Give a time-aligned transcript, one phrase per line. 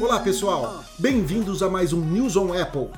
[0.00, 2.88] Olá pessoal, bem-vindos a mais um News on Apple.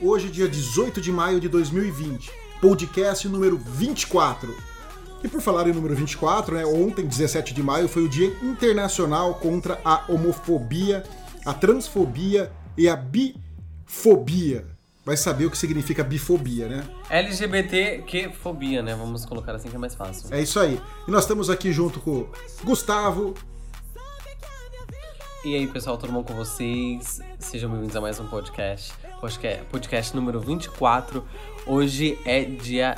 [0.00, 4.52] Hoje, dia 18 de maio de 2020, podcast número 24.
[5.22, 9.36] E por falar em número 24, né, ontem, 17 de maio, foi o Dia Internacional
[9.36, 11.04] contra a Homofobia,
[11.46, 14.71] a Transfobia e a Bifobia.
[15.04, 16.84] Vai saber o que significa bifobia, né?
[17.10, 18.94] LGBTQ-fobia, né?
[18.94, 20.32] Vamos colocar assim que é mais fácil.
[20.32, 20.80] É isso aí.
[21.08, 22.28] E nós estamos aqui junto com
[22.62, 23.34] Gustavo,
[25.44, 27.20] E aí, pessoal, tudo bom com vocês?
[27.40, 28.26] Sejam bem-vindos a mais um.
[28.28, 28.94] Podcast,
[29.72, 31.26] podcast número 24.
[31.66, 32.96] Hoje é dia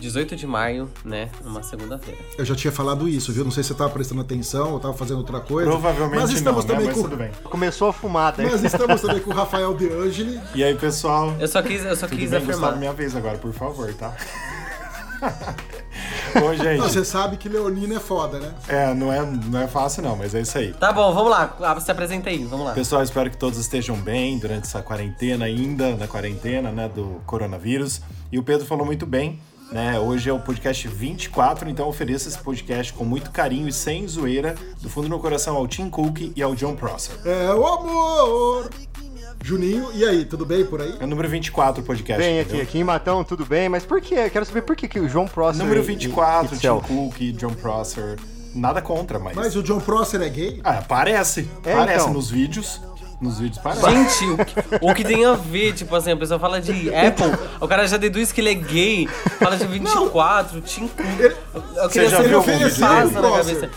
[0.00, 1.30] 18 de maio, né?
[1.44, 2.20] Uma segunda-feira.
[2.36, 3.44] eu já tinha falado isso, viu?
[3.44, 5.70] Não sei se você estava prestando atenção ou estava fazendo outra coisa.
[5.70, 6.80] Provavelmente Mas estamos não, né?
[6.80, 7.30] também Mas com tudo bem.
[7.44, 8.42] Começou a fumada.
[8.42, 10.40] Mas estamos também com o Rafael De Angeli.
[10.54, 11.34] E aí, pessoal?
[11.38, 12.56] Eu só quis, eu só Tudo quis bem, afirmar.
[12.60, 12.78] Gustavo?
[12.78, 14.14] Minha vez agora, por favor, tá?
[16.38, 18.52] Bom, gente, Você sabe que Leonina é foda, né?
[18.68, 20.72] é, não, é, não é fácil não, mas é isso aí.
[20.72, 21.56] Tá bom, vamos lá.
[21.60, 22.72] Ah, Se apresenta aí, vamos lá.
[22.72, 28.00] Pessoal, espero que todos estejam bem durante essa quarentena ainda, na quarentena, né, do coronavírus.
[28.32, 29.38] E o Pedro falou muito bem,
[29.74, 34.06] né, hoje é o podcast 24, então ofereço esse podcast com muito carinho e sem
[34.06, 37.16] zoeira, do fundo do meu coração ao Tim Cook e ao John Prosser.
[37.24, 38.70] É o amor!
[39.42, 40.94] Juninho, e aí, tudo bem por aí?
[41.00, 44.00] É o número 24 o podcast, Bem, aqui, aqui em Matão, tudo bem, mas por
[44.00, 44.14] quê?
[44.14, 45.60] Eu Quero saber por que, que o João Prosser.
[45.60, 48.16] Número e- 24, e- Tim e- Cook, John Prosser.
[48.54, 49.34] Nada contra, mas.
[49.34, 50.60] Mas o John Prosser é gay?
[50.62, 51.50] Ah, parece.
[51.64, 52.14] É, parece então.
[52.14, 52.80] nos vídeos.
[53.20, 53.88] Nos vídeos parece.
[53.88, 57.32] Gente, o que, o que tem a ver, tipo assim, a pessoa fala de Apple,
[57.60, 61.36] o cara já deduz que ele é gay, fala de 24, Tim Cook.
[61.76, 63.70] Eu queria saber viu o que passa na cabeça.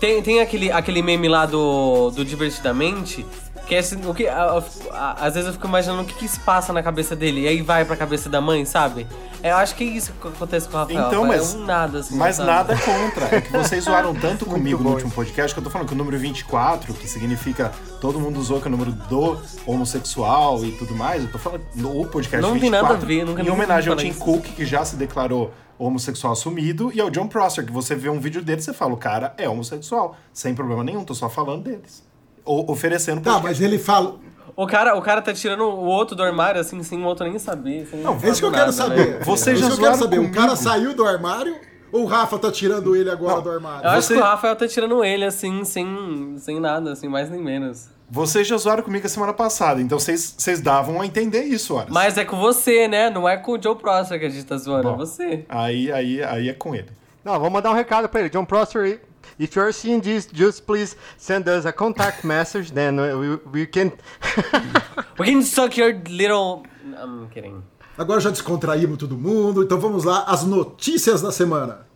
[0.00, 3.26] Tem, tem aquele, aquele meme lá do, do Divertidamente,
[3.68, 6.26] que é assim, o que, a- a- às vezes eu fico imaginando o que, que
[6.26, 9.06] se passa na cabeça dele, e aí vai pra cabeça da mãe, sabe?
[9.42, 11.06] É, Eu acho que é isso que acontece com o Rafael.
[11.06, 12.48] Então, é mas- um nada, assim, Mas sabe?
[12.50, 13.36] nada contra.
[13.36, 15.96] É que vocês zoaram tanto comigo no último podcast que eu tô falando que o
[15.96, 20.94] número 24, que significa todo mundo usou que é o número do homossexual e tudo
[20.94, 22.60] mais, eu tô falando no podcast Não 24.
[22.60, 25.52] tem nada a ver, nunca Em homenagem ao Tim falar Cook, que já se declarou
[25.78, 28.92] homossexual assumido, e ao John Prosser, que você vê um vídeo dele e você fala,
[28.94, 30.16] o cara é homossexual.
[30.32, 32.02] Sem problema nenhum, tô só falando deles.
[32.48, 34.16] Ou oferecendo Tá, mas ele fala.
[34.56, 37.38] O cara, o cara tá tirando o outro do armário, assim, sem o outro nem
[37.38, 37.86] saber.
[37.86, 39.22] Sem Não, é isso que eu quero saber.
[39.22, 40.18] Vocês é isso já que eu quero zoaram saber.
[40.18, 40.34] O comigo.
[40.34, 41.54] cara saiu do armário
[41.92, 43.84] ou o Rafa tá tirando ele agora do armário?
[43.84, 47.30] Eu acho Você- que o Rafael tá tirando ele, assim, sem, sem nada, assim, mais
[47.30, 47.86] nem menos.
[48.10, 51.90] Vocês já zoaram comigo a semana passada, então vocês vocês davam a entender isso, horas.
[51.90, 53.10] Mas é com você, né?
[53.10, 54.96] Não é com o Joe Prosser que a gente tá zoando, é Bom.
[54.96, 55.44] você.
[55.48, 56.88] Aí, aí, aí é com ele.
[57.22, 58.30] Não, vamos mandar um recado pra ele.
[58.30, 59.02] John Prosser,
[59.38, 63.92] if you're seeing this, just please send us a contact message, then we, we can.
[65.18, 66.62] We can suck your little...
[66.96, 67.62] I'm kidding.
[67.98, 71.86] Agora já descontraímos todo mundo, então vamos lá, as notícias da semana.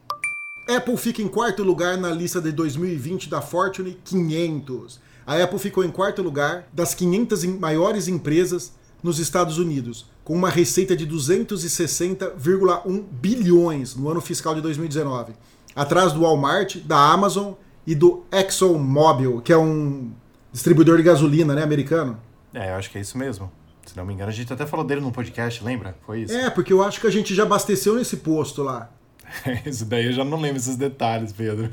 [0.68, 4.98] Apple fica em quarto lugar na lista de 2020 da Fortune 500.
[5.24, 10.34] A Apple ficou em quarto lugar das 500 em- maiores empresas nos Estados Unidos, com
[10.34, 15.34] uma receita de 260,1 bilhões no ano fiscal de 2019,
[15.74, 17.54] atrás do Walmart, da Amazon
[17.86, 20.12] e do ExxonMobil, que é um
[20.52, 22.18] distribuidor de gasolina, né, americano.
[22.54, 23.50] É, eu acho que é isso mesmo.
[23.86, 25.96] Se não me engano, a gente até falou dele no podcast, lembra?
[26.06, 26.34] Foi isso.
[26.34, 28.90] É, porque eu acho que a gente já abasteceu nesse posto lá.
[29.64, 31.72] Isso daí eu já não lembro esses detalhes, Pedro.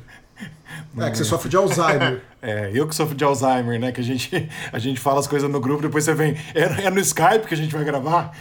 [0.98, 2.24] É, que você sofre de Alzheimer.
[2.42, 3.92] É, eu que sofro de Alzheimer, né?
[3.92, 6.38] Que a gente, a gente fala as coisas no grupo, depois você vem.
[6.56, 8.32] É, é no Skype que a gente vai gravar?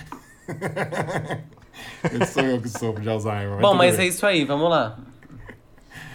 [2.13, 3.59] eu sou eu que sofro de Alzheimer.
[3.59, 4.07] Bom, mas bem.
[4.07, 4.97] é isso aí, vamos lá.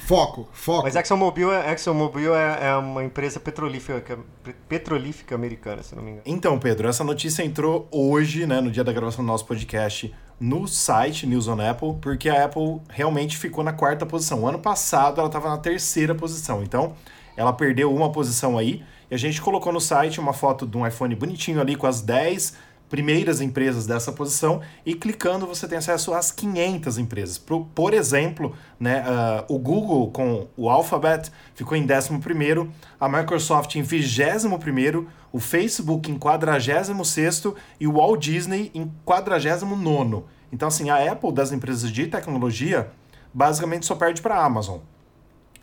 [0.06, 0.84] Foco, foco.
[0.84, 4.20] Mas ExxonMobil, é, ExxonMobil é, é uma empresa petrolífica,
[4.68, 6.24] petrolífica americana, se não me engano.
[6.26, 10.68] Então, Pedro, essa notícia entrou hoje, né, no dia da gravação do nosso podcast, no
[10.68, 14.42] site News on Apple, porque a Apple realmente ficou na quarta posição.
[14.42, 16.96] O ano passado ela estava na terceira posição, então
[17.38, 18.84] ela perdeu uma posição aí.
[19.10, 22.02] E a gente colocou no site uma foto de um iPhone bonitinho ali com as
[22.02, 22.58] 10
[22.94, 27.40] primeiras empresas dessa posição e clicando você tem acesso às 500 empresas.
[27.40, 32.70] Por, por exemplo, né, ah, o Google com o Alphabet ficou em 11º,
[33.00, 40.26] a Microsoft em 21º, o Facebook em 46º e o Walt Disney em 49º.
[40.52, 42.92] Então assim, a Apple das empresas de tecnologia
[43.34, 44.78] basicamente só perde para a Amazon.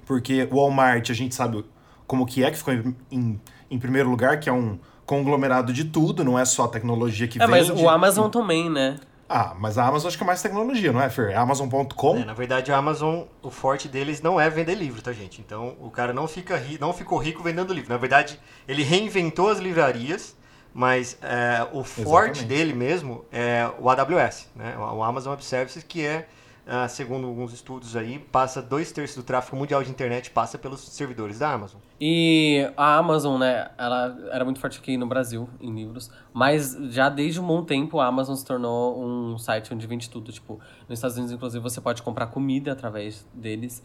[0.04, 1.64] Porque o Walmart, a gente sabe
[2.08, 3.40] como que é, que ficou em, em,
[3.70, 4.80] em primeiro lugar, que é um
[5.10, 7.68] conglomerado de tudo, não é só tecnologia que É, vende.
[7.72, 8.96] mas o Amazon também, né?
[9.28, 11.30] Ah, mas a Amazon acho que é mais tecnologia, não é, Fer?
[11.30, 12.16] É Amazon.com?
[12.16, 15.40] É, na verdade, a Amazon, o forte deles não é vender livro, tá, gente?
[15.40, 17.90] Então, o cara não, fica ri, não ficou rico vendendo livro.
[17.90, 20.36] Na verdade, ele reinventou as livrarias,
[20.72, 22.44] mas é, o forte Exatamente.
[22.44, 24.76] dele mesmo é o AWS, né?
[24.78, 26.28] O Amazon Web Services, que é
[26.66, 30.80] ah, segundo alguns estudos aí, passa dois terços do tráfego mundial de internet passa pelos
[30.80, 31.80] servidores da Amazon.
[32.00, 37.08] E a Amazon, né, ela era muito forte aqui no Brasil, em livros, mas já
[37.08, 40.30] desde um bom tempo a Amazon se tornou um site onde vende tudo.
[40.30, 43.82] Tipo, nos Estados Unidos, inclusive, você pode comprar comida através deles.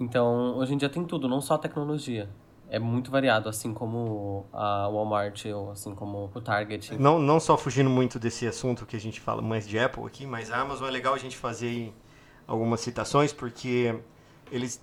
[0.00, 2.28] Então, hoje em dia tem tudo, não só tecnologia.
[2.68, 6.98] É muito variado, assim como a Walmart ou assim como o Target.
[6.98, 10.26] Não, não só fugindo muito desse assunto que a gente fala mais de Apple aqui,
[10.26, 11.92] mas a Amazon é legal a gente fazer
[12.46, 13.94] algumas citações, porque
[14.50, 14.80] eles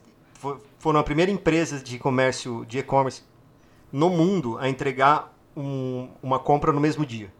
[0.80, 3.24] foram a primeira empresa de comércio, de e-commerce
[3.92, 7.32] no mundo a entregar um, uma compra no mesmo dia.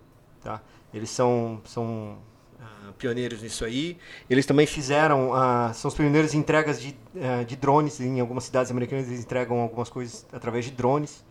[0.44, 0.62] Tá?
[0.94, 2.18] Eles são, são
[2.60, 3.98] uh, pioneiros nisso aí.
[4.30, 8.00] Eles também fizeram, uh, são os pioneiros em entregas de, uh, de drones.
[8.00, 11.24] Em algumas cidades americanas eles entregam algumas coisas através de drones.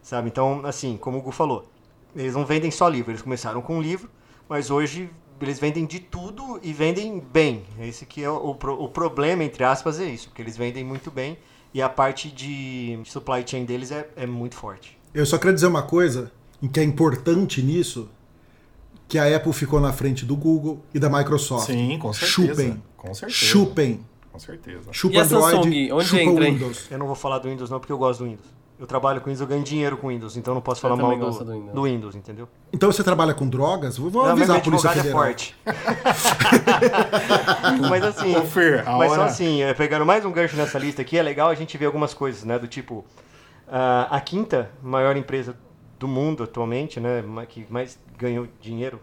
[0.00, 0.28] Sabe?
[0.28, 1.68] Então, assim, como o Gu falou,
[2.14, 3.10] eles não vendem só livro.
[3.10, 4.08] Eles começaram com um livro,
[4.48, 5.10] mas hoje
[5.40, 7.64] eles vendem de tudo e vendem bem.
[7.80, 11.38] Esse que é o, o problema, entre aspas, é isso, porque eles vendem muito bem
[11.72, 14.98] e a parte de supply chain deles é, é muito forte.
[15.12, 16.32] Eu só quero dizer uma coisa
[16.72, 18.08] que é importante nisso,
[19.06, 21.66] que a Apple ficou na frente do Google e da Microsoft.
[21.66, 22.32] Sim, com certeza.
[22.32, 22.82] Chupem.
[22.96, 23.40] Com certeza.
[23.40, 24.00] Chupem.
[24.32, 24.92] Com certeza.
[24.92, 25.92] Chupa E a Android, Samsung?
[25.92, 26.44] Onde chupa entra?
[26.44, 26.90] Windows.
[26.90, 28.57] Eu não vou falar do Windows não, porque eu gosto do Windows.
[28.78, 31.06] Eu trabalho com Windows, eu ganho dinheiro com Windows, então eu não posso falar mal
[31.06, 31.84] também do, gosto do, do Windows.
[31.90, 32.14] Windows.
[32.14, 32.48] entendeu?
[32.72, 33.98] Então você trabalha com drogas?
[33.98, 35.20] Vou vou Não, avisar a Polícia é Federal.
[35.20, 35.56] forte.
[37.90, 40.78] mas assim, Ô, Fer, a mas só hora- assim, é, pegando mais um gancho nessa
[40.78, 42.58] lista aqui, é legal a gente ver algumas coisas, né?
[42.58, 43.04] Do tipo,
[43.66, 45.56] ah, a quinta maior empresa
[45.98, 47.24] do mundo atualmente, né?
[47.48, 49.00] Que mais ganhou dinheiro,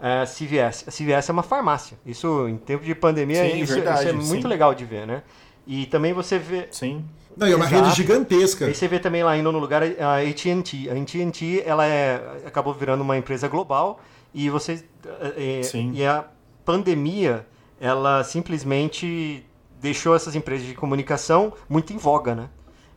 [0.00, 0.88] é a CVS.
[0.88, 1.98] A CVS é uma farmácia.
[2.06, 4.48] Isso, em tempo de pandemia, Sim, isso, verdade, isso é muito sim.
[4.48, 5.22] legal de ver, né?
[5.66, 7.04] E também você vê, Sim.
[7.36, 7.84] Não, e é uma Exato.
[7.84, 8.66] rede gigantesca.
[8.66, 10.90] Aí você vê também lá indo no lugar a AT&T.
[10.90, 14.00] A AT&T ela é, acabou virando uma empresa global
[14.34, 14.84] e você
[15.36, 15.92] é, Sim.
[15.94, 16.24] e a
[16.64, 17.46] pandemia
[17.80, 19.44] ela simplesmente
[19.80, 22.48] deixou essas empresas de comunicação muito em voga, né?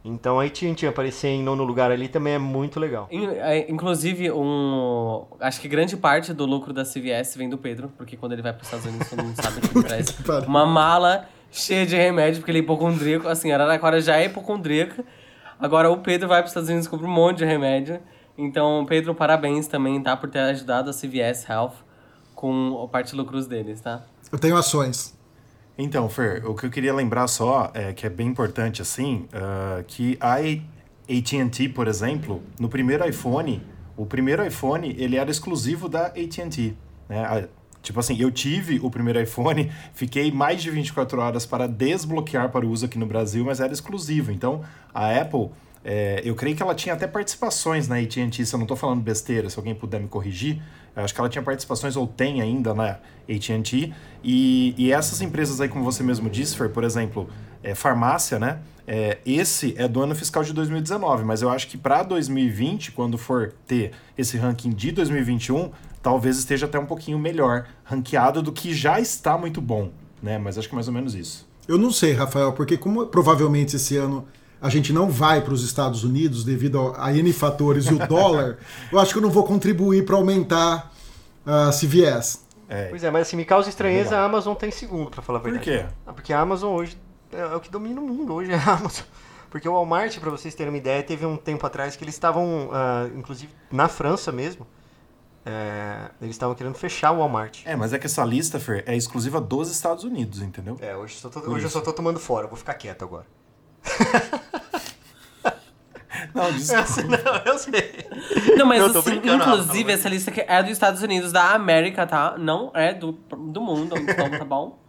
[0.06, 3.08] Então a AT&T aparecer em nono lugar ali também é muito legal.
[3.10, 8.18] É, Inclusive, um, acho que grande parte do lucro da CVS vem do Pedro, porque
[8.18, 10.14] quando ele vai para os Estados Unidos, todo mundo sabe que ele traz
[10.46, 13.28] uma mala cheia de remédio, porque ele é hipocondríaco.
[13.28, 15.06] Assim, a Araraquara já é hipocondríaca.
[15.60, 18.00] Agora o Pedro vai para os Estados Unidos e compra um monte de remédio.
[18.38, 20.18] Então, Pedro, parabéns também, tá?
[20.18, 21.76] Por ter ajudado a CVS Health
[22.34, 24.04] com a parte de lucros deles, tá?
[24.32, 25.18] Eu tenho ações.
[25.78, 29.84] Então, Fer, o que eu queria lembrar só é que é bem importante assim, ah,
[29.88, 33.62] que a AT&T, por exemplo, no primeiro iPhone,
[33.96, 36.76] o primeiro iPhone ele era exclusivo da AT&T,
[37.08, 37.24] né?
[37.26, 37.48] A-
[37.84, 42.66] Tipo assim, eu tive o primeiro iPhone, fiquei mais de 24 horas para desbloquear para
[42.66, 44.32] o uso aqui no Brasil, mas era exclusivo.
[44.32, 44.62] Então,
[44.94, 45.50] a Apple,
[45.84, 49.02] é, eu creio que ela tinha até participações na AT&T, se eu não estou falando
[49.02, 50.62] besteira, se alguém puder me corrigir,
[50.96, 53.00] eu acho que ela tinha participações, ou tem ainda na
[53.30, 53.94] AT&T,
[54.24, 57.30] e, e essas empresas aí, como você mesmo disse, Fer, por exemplo,
[57.62, 58.60] é, farmácia, né?
[58.86, 63.18] É, esse é do ano fiscal de 2019, mas eu acho que para 2020, quando
[63.18, 65.72] for ter esse ranking de 2021,
[66.04, 69.90] talvez esteja até um pouquinho melhor ranqueado do que já está muito bom,
[70.22, 70.38] né?
[70.38, 71.48] Mas acho que é mais ou menos isso.
[71.68, 74.28] Eu não sei, Rafael, porque como provavelmente esse ano
[74.62, 78.08] a gente não vai para os Estados Unidos devido ao- a N fatores e o
[78.08, 78.58] dólar,
[78.92, 80.92] eu acho que eu não vou contribuir para aumentar
[81.46, 82.44] a CVS.
[82.70, 84.24] É, Pois é, mas assim, me causa estranheza Legal.
[84.24, 85.80] a Amazon tem segundo, pra falar a Por verdade.
[85.84, 85.86] quê?
[86.08, 86.98] Ah, porque a Amazon hoje
[87.32, 89.04] é, é o que domina o mundo, hoje é a Amazon.
[89.50, 92.70] Porque o Walmart, pra vocês terem uma ideia, teve um tempo atrás que eles estavam,
[92.72, 94.66] ah, inclusive na França mesmo,
[95.46, 97.62] é, eles estavam querendo fechar o Walmart.
[97.66, 100.78] É, mas é que essa lista, Fer, é exclusiva dos Estados Unidos, entendeu?
[100.82, 103.04] É, hoje, só tô- Por hoje eu só tô tomando fora, eu vou ficar quieto
[103.04, 103.26] agora.
[106.34, 107.18] Não, desculpa.
[107.18, 108.08] Não, eu sei.
[108.58, 111.52] Não, mas Eu assim, brincando, Rafa, inclusive, essa lista aqui é dos Estados Unidos, da
[111.52, 112.36] América, tá?
[112.38, 114.80] Não é do, do mundo, então tá bom?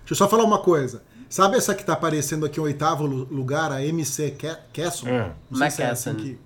[0.00, 1.02] Deixa eu só falar uma coisa.
[1.28, 5.08] Sabe essa que tá aparecendo aqui em oitavo lu- lugar, a MC Ca- Casson?
[5.08, 5.32] É.
[5.50, 6.10] Não sei se é McCasson.
[6.10, 6.38] assim que...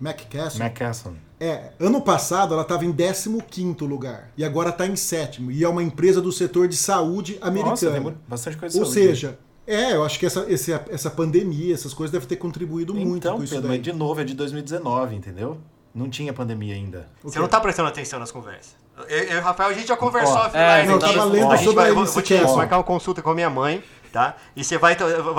[0.00, 0.58] McCasson?
[0.62, 1.14] McCasson.
[1.44, 5.50] É, ano passado ela estava em 15º lugar e agora está em sétimo.
[5.50, 7.70] E é uma empresa do setor de saúde americana.
[7.70, 9.00] Nossa, tem bastante coisa de Ou saúde.
[9.00, 9.06] né?
[9.08, 13.16] seja, é, eu acho que essa, esse- essa pandemia, essas coisas devem ter contribuído muito
[13.16, 13.78] Então, com isso Pedro, daí.
[13.78, 15.58] mas de novo é de 2019, entendeu?
[15.94, 17.08] Não tinha pandemia ainda.
[17.22, 18.76] Você não tá prestando atenção nas conversas.
[19.08, 21.18] Eu, eu e o Rafael, a gente já conversou offline é, Não, eu Então, aqui.
[21.18, 23.30] tava lendo a gente sobre vai, a eu vou, vou te marcar uma consulta com
[23.30, 23.82] a minha mãe,
[24.12, 24.36] tá?
[24.54, 24.96] E você vai,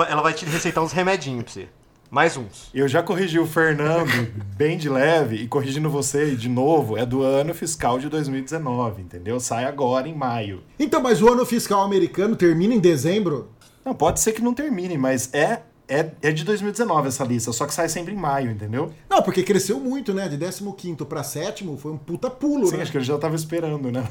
[0.08, 1.68] ela vai te receitar uns remedinhos pra você.
[2.14, 2.70] Mais uns.
[2.72, 4.08] Eu já corrigi o Fernando
[4.56, 9.40] bem de leve e corrigindo você de novo, é do ano fiscal de 2019, entendeu?
[9.40, 10.62] Sai agora em maio.
[10.78, 13.48] Então, mas o ano fiscal americano termina em dezembro?
[13.84, 17.66] Não, pode ser que não termine, mas é é, é de 2019 essa lista, só
[17.66, 18.92] que sai sempre em maio, entendeu?
[19.10, 20.28] Não, porque cresceu muito, né?
[20.28, 22.82] De 15 para sétimo foi um puta pulo, Sim, né?
[22.84, 24.06] acho que ele já tava esperando, né?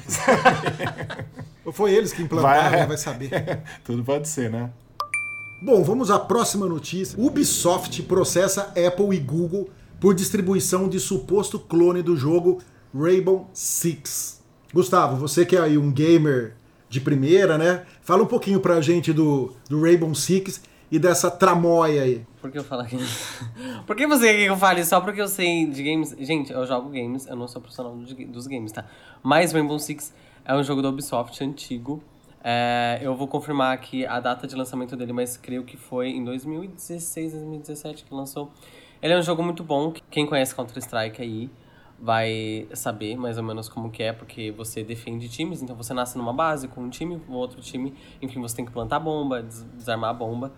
[1.64, 3.62] Ou foi eles que implantaram, Vai- vai, vai saber.
[3.86, 4.70] Tudo pode ser, né?
[5.66, 7.18] Bom, vamos à próxima notícia.
[7.18, 12.62] Ubisoft processa Apple e Google por distribuição de suposto clone do jogo
[12.94, 14.44] Rainbow Six.
[14.74, 16.58] Gustavo, você que é aí um gamer
[16.90, 17.86] de primeira, né?
[18.02, 22.26] Fala um pouquinho pra gente do, do Rainbow Six e dessa tramóia aí.
[22.42, 22.98] Por que eu falo aqui?
[23.88, 26.14] Por que você quer que eu fale só porque eu sei de games?
[26.20, 28.84] Gente, eu jogo games, eu não sou profissional dos games, tá?
[29.24, 32.04] Mas Rainbow Six é um jogo da Ubisoft antigo.
[32.44, 36.24] É, eu vou confirmar aqui a data de lançamento dele, mas creio que foi em
[36.24, 38.52] 2016, 2017 que lançou.
[39.02, 39.94] Ele é um jogo muito bom.
[40.10, 41.50] Quem conhece Counter-Strike aí
[42.00, 46.18] vai saber mais ou menos como que é, porque você defende times, então você nasce
[46.18, 49.64] numa base com um time, o outro time, enfim, você tem que plantar bomba, des-
[49.78, 50.52] desarmar a bomba.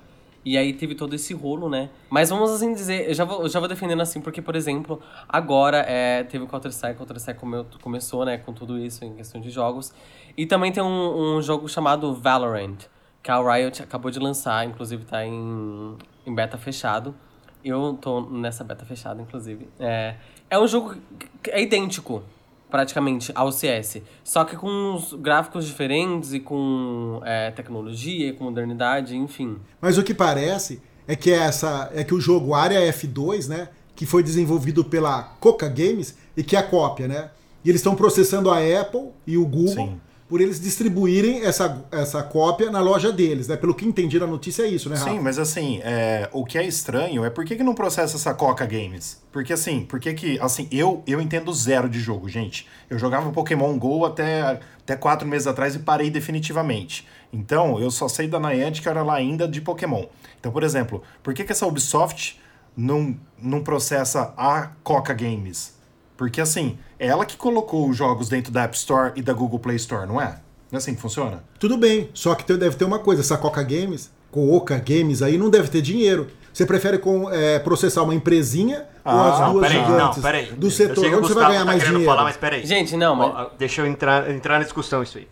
[0.43, 1.89] E aí teve todo esse rolo, né?
[2.07, 5.79] Mas vamos assim dizer, eu já vou, já vou defendendo assim, porque, por exemplo, agora
[5.87, 9.91] é, teve o Counter-Strike, Counter-Strike come- começou, né, com tudo isso em questão de jogos.
[10.37, 12.77] E também tem um, um jogo chamado Valorant,
[13.23, 17.15] que a Riot acabou de lançar, inclusive tá em, em beta fechado.
[17.63, 19.67] Eu tô nessa beta fechada, inclusive.
[19.79, 20.15] É,
[20.49, 20.95] é um jogo
[21.41, 22.21] que é idêntico,
[22.69, 24.01] praticamente, ao CS.
[24.23, 29.57] Só que com uns gráficos diferentes e com é, tecnologia, e com modernidade, enfim.
[29.81, 34.05] Mas o que parece é que essa é que o jogo Área F2, né, que
[34.05, 37.31] foi desenvolvido pela Coca Games e que é a cópia, né?
[37.63, 40.01] E eles estão processando a Apple e o Google Sim.
[40.27, 43.55] Por eles distribuírem essa, essa cópia na loja deles, né?
[43.55, 45.11] Pelo que entendi na notícia é isso, né, Rafa?
[45.11, 48.33] Sim, mas assim, é, o que é estranho é por que, que não processa essa
[48.33, 49.21] Coca Games?
[49.31, 52.67] Porque assim, por que que, assim, eu, eu entendo zero de jogo, gente.
[52.89, 57.07] Eu jogava Pokémon GO até, até quatro meses atrás e parei definitivamente.
[57.31, 60.05] Então, eu só sei da Niantic, era lá ainda de Pokémon.
[60.39, 62.41] Então, por exemplo, por que que essa Ubisoft
[62.75, 65.74] não, não processa a Coca Games?
[66.17, 69.59] Porque assim, é ela que colocou os jogos dentro da App Store e da Google
[69.59, 70.39] Play Store, não é?
[70.71, 71.43] Não é assim que funciona?
[71.59, 75.49] Tudo bem, só que deve ter uma coisa, essa Coca Games, Coca Games aí não
[75.49, 76.27] deve ter dinheiro.
[76.51, 80.23] Você prefere com, é, processar uma empresinha ou Ah, as não, duas peraí, gigantes não,
[80.23, 80.45] peraí.
[80.53, 81.05] do setor?
[81.05, 82.05] Onde você vai ganhar tá mais dinheiro?
[82.05, 82.65] Falar, mas peraí.
[82.65, 85.27] Gente, não, mas- deixa eu entrar, entrar na discussão isso aí.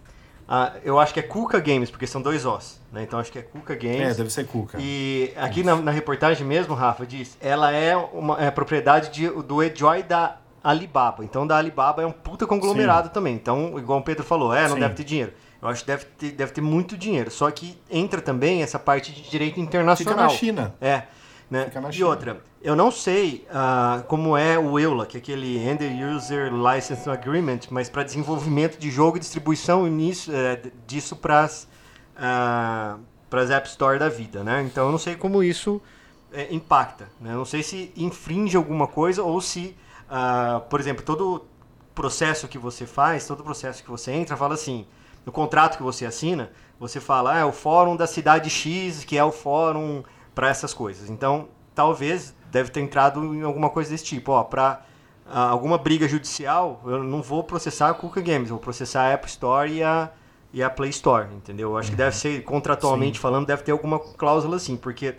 [0.47, 3.03] Ah, eu acho que é Cuca Games, porque são dois Os, né?
[3.03, 4.01] Então acho que é Cuca Games.
[4.01, 4.77] É, deve ser Cuca.
[4.81, 9.63] E aqui na, na reportagem mesmo, Rafa, diz, ela é uma é propriedade de, do
[9.63, 11.23] Enjoy da Alibaba.
[11.25, 13.35] Então da Alibaba é um puta conglomerado também.
[13.35, 14.79] Então, igual o Pedro falou, é, não Sim.
[14.79, 15.33] deve ter dinheiro.
[15.61, 17.29] Eu acho que deve ter, deve ter muito dinheiro.
[17.31, 20.13] Só que entra também essa parte de direito internacional.
[20.15, 20.75] Fica na China.
[20.81, 21.03] É.
[21.51, 21.65] Né?
[21.65, 22.07] Fica na E China.
[22.07, 25.83] outra, eu não sei ah, como é o EULA, que é aquele End
[26.15, 31.67] User License Agreement, mas para desenvolvimento de jogo e distribuição nisso, d- disso para as
[33.51, 34.63] App Store da vida, né?
[34.63, 35.81] Então eu não sei como isso
[36.31, 37.33] é, impacta, né?
[37.33, 39.75] Eu não sei se infringe alguma coisa ou se,
[40.15, 41.43] ah, por exemplo, todo
[41.95, 44.85] processo que você faz, todo processo que você entra, fala assim,
[45.25, 49.17] no contrato que você assina, você fala, ah, é o fórum da cidade X, que
[49.17, 50.03] é o fórum
[50.35, 51.09] para essas coisas.
[51.09, 54.85] Então, talvez deve ter entrado em alguma coisa desse tipo, ó, para
[55.25, 59.71] alguma briga judicial, eu não vou processar a Cuca Games, vou processar a App Store
[59.71, 60.11] e a,
[60.53, 61.71] e a Play Store, entendeu?
[61.71, 65.15] Eu acho que deve ser, contratualmente falando, deve ter alguma cláusula assim, porque,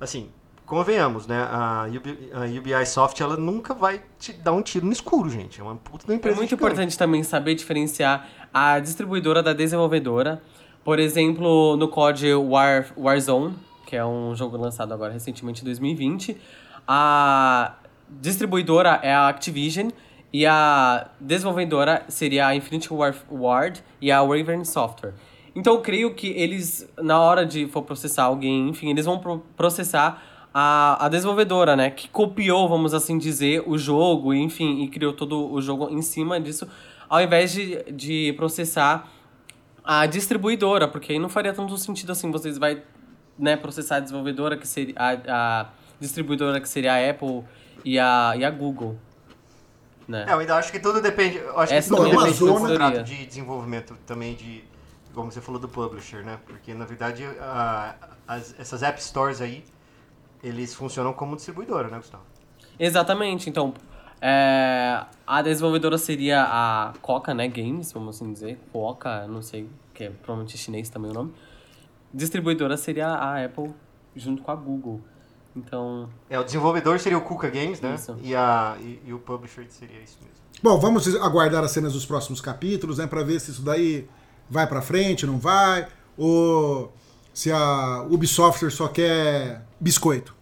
[0.00, 0.30] assim,
[0.68, 1.40] convenhamos, né?
[1.50, 5.60] A, UB, a UBI Soft, ela nunca vai te dar um tiro no escuro, gente.
[5.60, 6.62] É uma puta da É empresa muito gigante.
[6.64, 10.42] importante também saber diferenciar a distribuidora da desenvolvedora.
[10.84, 13.54] Por exemplo, no COD War, Warzone,
[13.86, 16.36] que é um jogo lançado agora recentemente em 2020,
[16.86, 17.74] a
[18.08, 19.88] distribuidora é a Activision
[20.32, 25.14] e a desenvolvedora seria a Infinity War- Ward e a Raven Software.
[25.54, 29.42] Então eu creio que eles, na hora de for processar alguém, enfim, eles vão pro-
[29.56, 30.22] processar
[30.60, 31.90] a, a desenvolvedora, né?
[31.90, 36.40] Que copiou, vamos assim dizer, o jogo, enfim, e criou todo o jogo em cima
[36.40, 36.66] disso,
[37.08, 39.08] ao invés de, de processar
[39.84, 42.82] a distribuidora, porque aí não faria tanto sentido assim, vocês vai
[43.38, 45.12] né, processar a desenvolvedora, que seria a,
[45.60, 45.66] a
[46.00, 47.44] distribuidora que seria a Apple
[47.84, 48.98] e a, e a Google.
[50.08, 50.24] Né?
[50.28, 51.40] É, eu ainda acho que tudo depende.
[51.54, 54.64] Acho Essa que tudo é depende do contrato de desenvolvimento também de.
[55.14, 56.38] Como você falou do publisher, né?
[56.46, 57.94] Porque na verdade a-
[58.26, 59.62] as- essas app stores aí,
[60.42, 62.22] eles funcionam como distribuidora, né, Gustavo?
[62.78, 63.74] Exatamente, então
[64.20, 70.04] é, a desenvolvedora seria a Coca, né, Games, vamos assim dizer, Coca, não sei, que
[70.04, 71.34] é provavelmente chinês também o nome.
[72.12, 73.72] Distribuidora seria a Apple
[74.16, 75.00] junto com a Google.
[75.54, 77.94] Então, É, o desenvolvedor seria o Kuka Games, né?
[77.94, 78.16] Isso.
[78.22, 80.38] E, a, e, e o publisher seria isso mesmo.
[80.62, 84.08] Bom, vamos aguardar as cenas dos próximos capítulos, né, Pra ver se isso daí
[84.48, 86.92] vai pra frente, não vai, ou
[87.38, 90.34] se a Ubisoft só quer biscoito.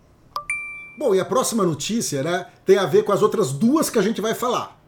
[0.98, 4.02] Bom, e a próxima notícia, né, tem a ver com as outras duas que a
[4.02, 4.80] gente vai falar.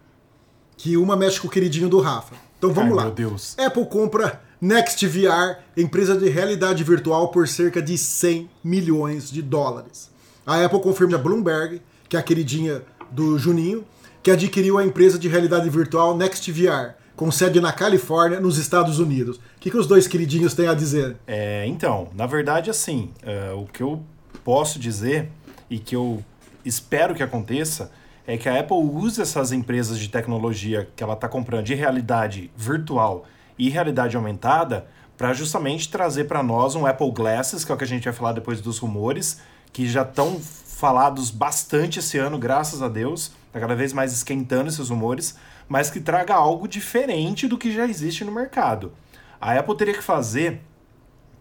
[0.74, 2.34] Que uma mexe com o queridinho do Rafa.
[2.56, 3.02] Então vamos Ai, lá.
[3.04, 3.54] meu Deus.
[3.58, 10.10] Apple compra Next VR, empresa de realidade virtual, por cerca de 100 milhões de dólares.
[10.46, 13.84] A Apple confirma a Bloomberg, que é a queridinha do Juninho,
[14.22, 19.00] que adquiriu a empresa de realidade virtual Next VR, com sede na Califórnia, nos Estados
[19.00, 19.38] Unidos.
[19.38, 21.16] O que, que os dois queridinhos têm a dizer?
[21.26, 24.00] É, então, na verdade, assim, é, o que eu
[24.44, 25.28] posso dizer
[25.68, 26.24] e que eu
[26.64, 27.90] espero que aconteça
[28.24, 32.52] é que a Apple use essas empresas de tecnologia que ela está comprando de realidade
[32.56, 33.26] virtual
[33.58, 37.82] e realidade aumentada para justamente trazer para nós um Apple Glasses, que é o que
[37.82, 39.40] a gente vai falar depois dos rumores,
[39.72, 44.68] que já estão falados bastante esse ano, graças a Deus, está cada vez mais esquentando
[44.68, 45.36] esses rumores,
[45.68, 48.92] mas que traga algo diferente do que já existe no mercado.
[49.40, 50.62] A Apple teria que fazer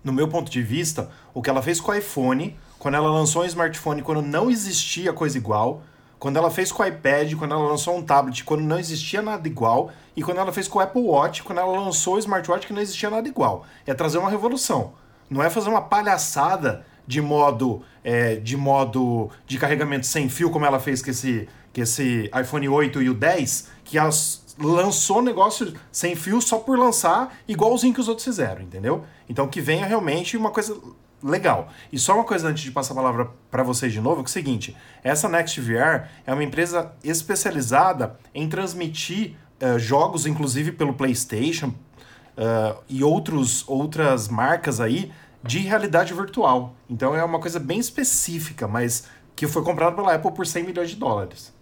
[0.03, 3.43] no meu ponto de vista, o que ela fez com o iPhone, quando ela lançou
[3.43, 5.81] um smartphone quando não existia coisa igual,
[6.17, 9.47] quando ela fez com o iPad, quando ela lançou um tablet quando não existia nada
[9.47, 12.73] igual, e quando ela fez com o Apple Watch, quando ela lançou o smartwatch que
[12.73, 13.65] não existia nada igual.
[13.85, 14.93] É trazer uma revolução.
[15.29, 20.65] Não é fazer uma palhaçada de modo é, de modo de carregamento sem fio, como
[20.65, 25.71] ela fez com esse, com esse iPhone 8 e o 10, que as, lançou negócio
[25.91, 29.03] sem fio só por lançar, igualzinho que os outros fizeram, entendeu?
[29.29, 30.75] Então que venha realmente uma coisa
[31.21, 31.69] legal.
[31.93, 34.31] E só uma coisa antes de passar a palavra para vocês de novo, que é
[34.31, 40.95] o seguinte, essa Next VR é uma empresa especializada em transmitir uh, jogos, inclusive pelo
[40.95, 45.11] PlayStation uh, e outros, outras marcas aí,
[45.43, 46.75] de realidade virtual.
[46.89, 49.05] Então é uma coisa bem específica, mas
[49.35, 51.55] que foi comprada pela Apple por 100 milhões de dólares.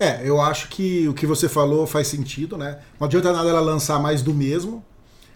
[0.00, 2.78] É, eu acho que o que você falou faz sentido, né?
[2.98, 4.84] Não adianta nada ela lançar mais do mesmo.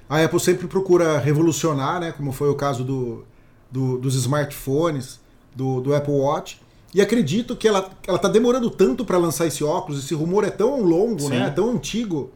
[0.09, 2.13] A Apple sempre procura revolucionar, né?
[2.13, 3.25] Como foi o caso do,
[3.71, 5.21] do dos smartphones,
[5.55, 6.61] do, do Apple Watch.
[6.95, 10.51] E acredito que ela, ela tá demorando tanto para lançar esse óculos, esse rumor é
[10.51, 11.31] tão longo, Sim.
[11.31, 11.51] né?
[11.51, 12.31] Tão antigo,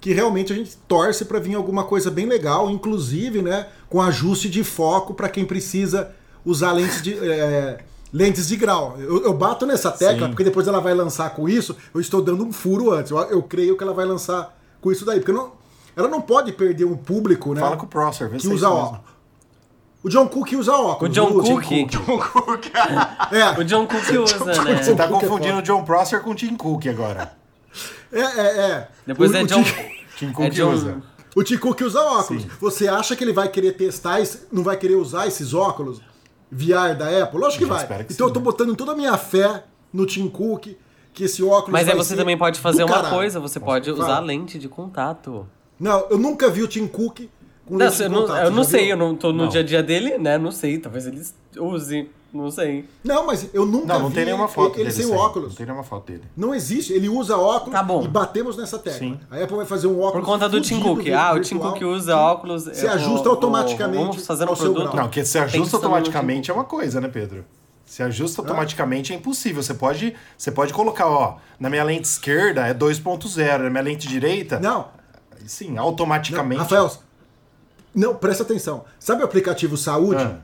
[0.00, 3.68] que realmente a gente torce para vir alguma coisa bem legal, inclusive, né?
[3.88, 6.10] Com ajuste de foco para quem precisa
[6.44, 7.14] usar lentes de.
[7.14, 7.78] é,
[8.14, 8.94] lentes de grau.
[8.96, 10.28] Eu, eu bato nessa tecla, Sim.
[10.28, 13.10] porque depois ela vai lançar com isso, eu estou dando um furo antes.
[13.10, 15.18] Eu, eu creio que ela vai lançar com isso daí.
[15.18, 15.50] Porque não,
[15.96, 17.60] ela não pode perder um público, né?
[17.60, 19.00] Fala com o Prosser, vê que se é usa óculos.
[20.04, 21.10] O John Cook usa óculos.
[21.10, 22.70] O John o Tim Cook.
[23.32, 24.82] É, O John Cook usa, né?
[24.82, 27.32] Você tá Cook é confundindo o John Prosser com o Tim Cook agora.
[28.12, 28.88] é, é, é.
[29.06, 29.62] Depois o, é o John...
[29.64, 30.72] Tim- Tim Cook É John...
[30.72, 31.02] usa.
[31.34, 32.42] O Tim Cook usa óculos.
[32.42, 32.50] Sim.
[32.60, 34.20] Você acha que ele vai querer testar,
[34.52, 36.00] não vai querer usar esses óculos
[36.54, 37.38] VR da Apple?
[37.38, 37.86] Lógico que vai.
[37.86, 40.68] que então sim, eu tô botando toda a minha fé no Tim Cook,
[41.12, 43.14] que esse óculos Mas aí você também pode fazer uma caralho.
[43.14, 45.46] coisa, você pode usar lente de contato.
[45.78, 47.28] Não, eu nunca vi o Tim Cook
[47.66, 48.90] com Não, de eu não, contato, eu você não sei, viu?
[48.90, 49.48] eu não tô no Não.
[49.48, 50.36] dia a dia dele, né?
[50.38, 51.22] Não sei, talvez ele
[51.58, 52.84] use, não sei.
[53.02, 55.14] Não, mas eu nunca Não, não vi tem nenhuma foto ele dele sem sem.
[55.16, 55.50] óculos.
[55.50, 56.24] Não tem nenhuma foto dele.
[56.36, 56.92] Não existe.
[56.92, 58.02] Ele usa óculos Tá bom.
[58.04, 58.98] e batemos nessa tecla.
[58.98, 59.20] Sim.
[59.30, 60.12] A Apple vai fazer um óculos.
[60.12, 61.06] Por conta do Tim Cook.
[61.10, 61.58] Ah, o Tim.
[61.58, 62.64] Cook usa óculos.
[62.64, 64.96] Se eu ajusta automaticamente Vamos fazer um produto.
[64.96, 67.44] Não, que se ajusta automaticamente é uma coisa, né, Pedro?
[67.86, 69.62] Se ajusta automaticamente é impossível.
[69.62, 74.08] Você pode, você pode colocar, ó, na minha lente esquerda é 2.0, na minha lente
[74.08, 74.88] direita, Não,
[75.46, 76.60] sim, automaticamente.
[76.62, 76.90] Rafael,
[77.94, 78.84] não, presta atenção.
[78.98, 80.22] Sabe o aplicativo Saúde?
[80.22, 80.38] Ah.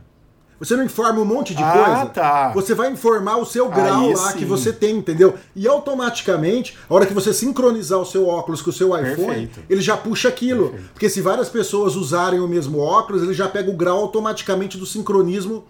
[0.58, 2.06] Você não informa um monte de Ah, coisa?
[2.06, 2.52] tá.
[2.52, 4.38] Você vai informar o seu grau Aí lá sim.
[4.38, 5.34] que você tem, entendeu?
[5.56, 9.60] E automaticamente, a hora que você sincronizar o seu óculos com o seu iPhone, Perfeito.
[9.70, 10.74] ele já puxa aquilo.
[10.92, 14.84] Porque se várias pessoas usarem o mesmo óculos, ele já pega o grau automaticamente do
[14.84, 15.64] sincronismo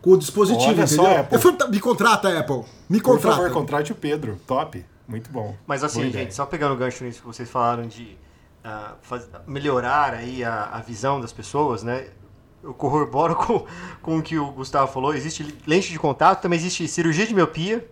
[0.00, 1.20] com o dispositivo, Olha só, entendeu?
[1.22, 1.36] Apple.
[1.36, 2.62] É fanta- Me contrata, Apple.
[2.88, 3.36] Me Por contrata.
[3.38, 4.38] favor, contrate o Pedro.
[4.46, 4.84] Top.
[5.08, 5.56] Muito bom.
[5.66, 6.24] Mas assim, Boa ideia.
[6.24, 8.16] gente, só pegando o gancho nisso que vocês falaram de
[9.02, 12.08] faz- melhorar aí a, a visão das pessoas, né?
[12.62, 13.64] Eu corroboro com,
[14.02, 15.14] com o que o Gustavo falou.
[15.14, 17.88] Existe lente de contato, também existe cirurgia de miopia.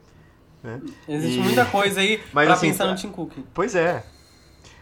[0.63, 0.81] Né?
[1.09, 3.33] Existe E- muita coisa aí Mas, pra assim, pensar no tá- Tim Cook.
[3.53, 4.05] Pois é.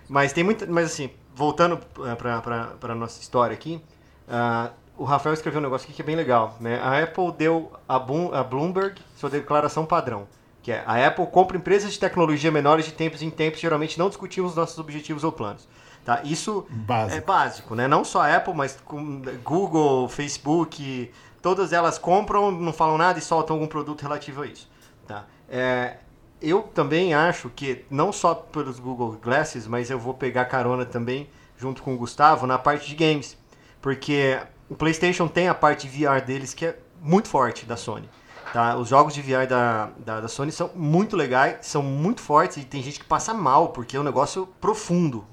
[0.09, 0.67] Mas tem muita.
[0.67, 2.41] Mas assim, voltando eh, pra,
[2.81, 3.83] pra nossa história aqui,
[4.29, 6.57] ah, o Rafael escreveu um negócio aqui que é bem legal.
[6.61, 6.79] Né?
[6.81, 10.27] A Apple deu a, Boom- a Bloomberg sua declaração padrão.
[10.63, 14.09] Que é a Apple compra empresas de tecnologia menores de tempos em tempos, geralmente não
[14.09, 15.67] discutimos nossos objetivos ou planos.
[16.05, 16.21] Tá?
[16.25, 17.17] Isso Básico.
[17.17, 17.87] é básico, né?
[17.87, 23.23] Não só a Apple, mas com Google, Facebook, todas elas compram, não falam nada e
[23.23, 24.69] soltam algum produto relativo a isso.
[25.07, 25.27] Tá?
[25.49, 25.99] É,
[26.41, 31.31] eu também acho que, não só pelos Google Glasses, mas eu vou pegar carona também,
[31.57, 33.37] junto com o Gustavo, na parte de games.
[33.81, 38.09] Porque o PlayStation tem a parte VR deles que é muito forte da Sony.
[38.53, 38.77] Tá?
[38.77, 42.65] Os jogos de VR da, da, da, Sony são muito legais, são muito fortes e
[42.65, 45.25] tem gente que passa mal, porque é um negócio profundo,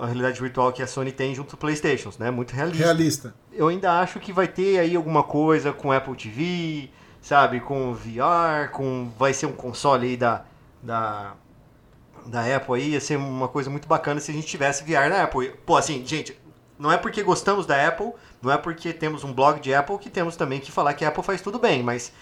[0.00, 2.30] a realidade virtual que a Sony tem junto com o Playstation, né?
[2.30, 2.84] Muito realista.
[2.84, 3.34] Realista.
[3.52, 6.88] Eu ainda acho que vai ter aí alguma coisa com Apple TV,
[7.20, 7.58] sabe?
[7.58, 10.44] Com VR, com vai ser um console aí da,
[10.80, 11.34] da,
[12.26, 15.24] da Apple aí, ia ser uma coisa muito bacana se a gente tivesse VR na
[15.24, 15.50] Apple.
[15.66, 16.38] Pô, assim, gente,
[16.78, 20.08] não é porque gostamos da Apple, não é porque temos um blog de Apple que
[20.08, 22.12] temos também que falar que a Apple faz tudo bem, mas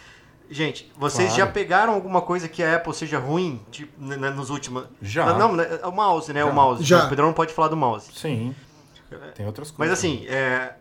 [0.49, 1.45] Gente, vocês Claro.
[1.45, 4.85] já pegaram alguma coisa que a Apple seja ruim tipo, nos últimos.
[5.03, 5.27] Já.
[5.27, 6.41] Não, não, né, o mouse, né?
[6.41, 6.47] Já.
[6.47, 6.85] O mouse.
[6.85, 7.07] Já.
[7.07, 8.11] O Pedrão não pode falar do mouse.
[8.15, 8.55] Sim.
[9.35, 9.99] Tem outras Mas coisas.
[9.99, 10.75] assim, é,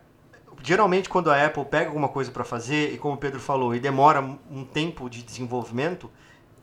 [0.62, 3.80] geralmente quando a Apple pega alguma coisa para fazer, e como o Pedro falou, e
[3.80, 6.10] demora um tempo de desenvolvimento,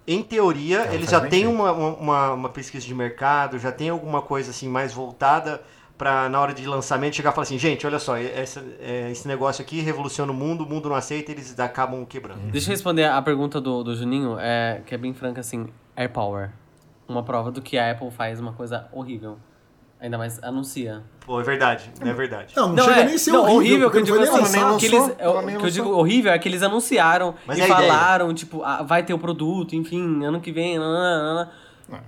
[0.05, 4.21] em teoria, Ela eles já têm uma, uma, uma pesquisa de mercado, já tem alguma
[4.21, 5.61] coisa assim mais voltada
[6.03, 9.25] para na hora de lançamento chegar e falar assim, gente, olha só, essa, é, esse
[9.25, 12.51] negócio aqui revoluciona o mundo, o mundo não aceita, eles acabam quebrando.
[12.51, 15.67] Deixa eu responder a pergunta do, do Juninho, é, que é bem franca assim.
[15.95, 16.49] Air Power.
[17.07, 19.37] Uma prova do que a Apple faz uma coisa horrível.
[19.97, 21.03] Ainda mais anuncia.
[21.25, 22.53] Pô, é verdade, é verdade.
[22.53, 24.41] Não, não, Não, chega é, nem a ser não, horrível, que eu digo não foi
[24.41, 27.57] nem assim, que eles, é, nem que eu digo horrível é que eles anunciaram Mas
[27.57, 27.81] e é a ideia.
[27.81, 31.51] falaram, tipo, ah, vai ter o produto, enfim, ano que vem, nananana.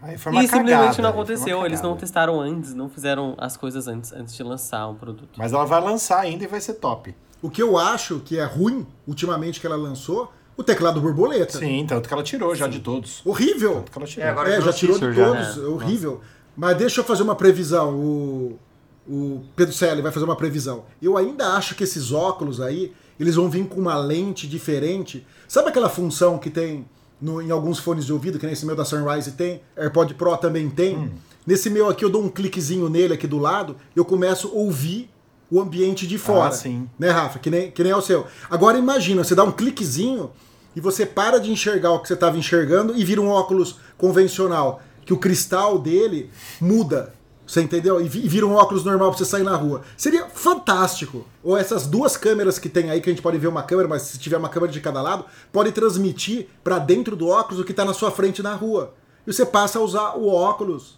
[0.01, 2.89] Aí foi uma e simplesmente cagada, não foi uma aconteceu, eles não testaram antes, não
[2.89, 5.29] fizeram as coisas antes, antes de lançar um produto.
[5.37, 7.15] Mas ela vai lançar ainda e vai ser top.
[7.41, 11.59] O que eu acho que é ruim, ultimamente, que ela lançou, o teclado borboleta.
[11.59, 13.21] Sim, tanto que ela tirou já de todos.
[13.25, 13.75] Horrível.
[13.75, 14.25] Tanto que ela tirou.
[14.25, 15.25] É, agora É, já tirou de já.
[15.25, 15.57] todos.
[15.57, 16.21] É, horrível.
[16.55, 17.93] Mas deixa eu fazer uma previsão.
[17.93, 18.59] O,
[19.07, 20.85] o Pedro Selle vai fazer uma previsão.
[21.01, 25.27] Eu ainda acho que esses óculos aí, eles vão vir com uma lente diferente.
[25.47, 26.85] Sabe aquela função que tem
[27.21, 30.69] no- em alguns fones de ouvido, que nesse meu da Sunrise tem, AirPod Pro também
[30.69, 30.97] tem?
[30.97, 31.09] Hum.
[31.45, 35.09] Nesse meu aqui eu dou um cliquezinho nele aqui do lado, eu começo a ouvir
[35.51, 36.49] o ambiente de fora.
[36.49, 36.89] Ah, sim.
[36.97, 37.37] Né, Rafa?
[37.39, 38.25] Que nem, que nem é o seu.
[38.49, 40.31] Agora imagina, você dá um cliquezinho
[40.75, 44.81] e você para de enxergar o que você estava enxergando e vira um óculos convencional.
[45.05, 47.13] Que o cristal dele muda.
[47.47, 48.01] Você entendeu?
[48.01, 49.81] E vi- vira um óculos normal pra você sair na rua.
[49.95, 51.25] Seria fantástico.
[51.43, 54.01] Ou essas duas câmeras que tem aí, que a gente pode ver uma câmera, mas
[54.03, 57.73] se tiver uma câmera de cada lado, pode transmitir pra dentro do óculos o que
[57.73, 58.93] tá na sua frente na rua.
[59.27, 60.97] E você passa a usar o óculos.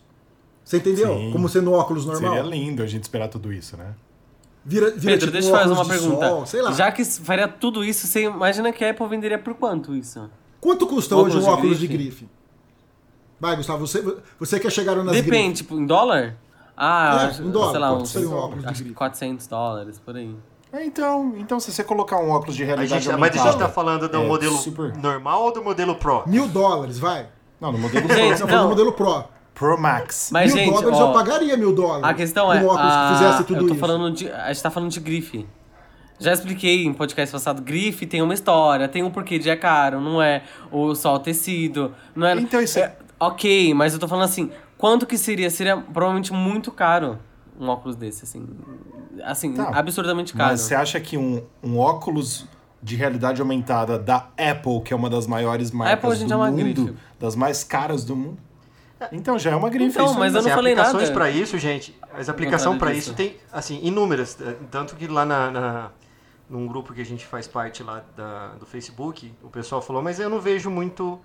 [0.64, 1.08] Você entendeu?
[1.18, 1.32] Sim.
[1.32, 2.34] Como sendo um óculos normal.
[2.36, 3.94] Seria lindo a gente esperar tudo isso, né?
[4.66, 6.28] Vira, vira Pedro, tipo deixa um eu fazer uma de pergunta.
[6.30, 6.72] sol, sei lá.
[6.74, 10.30] Já que faria tudo isso, você imagina que a Apple venderia por quanto isso?
[10.60, 12.04] Quanto custa Óculos hoje um de óculos de grife?
[12.04, 12.28] grife?
[13.40, 14.04] Vai, Gustavo, você,
[14.40, 15.58] você que chegaram nas Depende, grifes.
[15.60, 16.36] tipo, em dólar?
[16.76, 18.96] Ah, É, dólar, sei lá, seria um óculos de acho que grife?
[18.96, 20.36] 400 dólares, por aí.
[20.74, 23.40] É, Então, então, se você colocar um óculos de A realidade gente, mas a gente
[23.40, 23.66] aumentada...
[23.68, 26.24] tá falando do é modelo super- normal ou do modelo Pro?
[26.28, 27.28] Mil dólares, vai.
[27.60, 28.62] Não, no modelo Gente, Pro, não.
[28.64, 28.70] Não.
[28.70, 29.24] modelo Pro.
[29.56, 30.30] Pro Max.
[30.32, 32.04] Mas, mil gente, dólares ó, eu pagaria mil dólares.
[32.04, 33.80] A questão é, um óculos a- que fizesse tudo eu tô isso.
[33.80, 35.48] falando de, a gente tá falando de grife.
[36.20, 40.00] Já expliquei em podcast passado, grife tem uma história, tem um porquê de é caro,
[40.02, 42.34] não é o só o tecido, não é...
[42.36, 45.50] Então isso é- Ok, mas eu tô falando assim, quanto que seria?
[45.50, 47.18] Seria provavelmente muito caro
[47.60, 48.48] um óculos desse, assim,
[49.24, 49.70] assim, Tá.
[49.74, 50.52] absurdamente caro.
[50.52, 52.46] Mas você acha que um, um óculos
[52.84, 56.38] de realidade aumentada da Apple, que é uma das maiores marcas Apple, gente, do é
[56.38, 56.94] uma mundo, grife.
[57.20, 58.38] das mais caras do mundo?
[59.12, 59.92] Então já é uma grife.
[59.92, 61.14] Então, isso mas eu não Assim, falei aplicações nada.
[61.14, 64.38] para isso, gente, as aplicações para isso tem, assim, inúmeras.
[64.42, 65.90] eh, Tanto que lá na, na-
[66.50, 70.20] num grupo que a gente faz parte lá da- do Facebook, o pessoal falou, mas
[70.20, 71.20] eu não vejo muito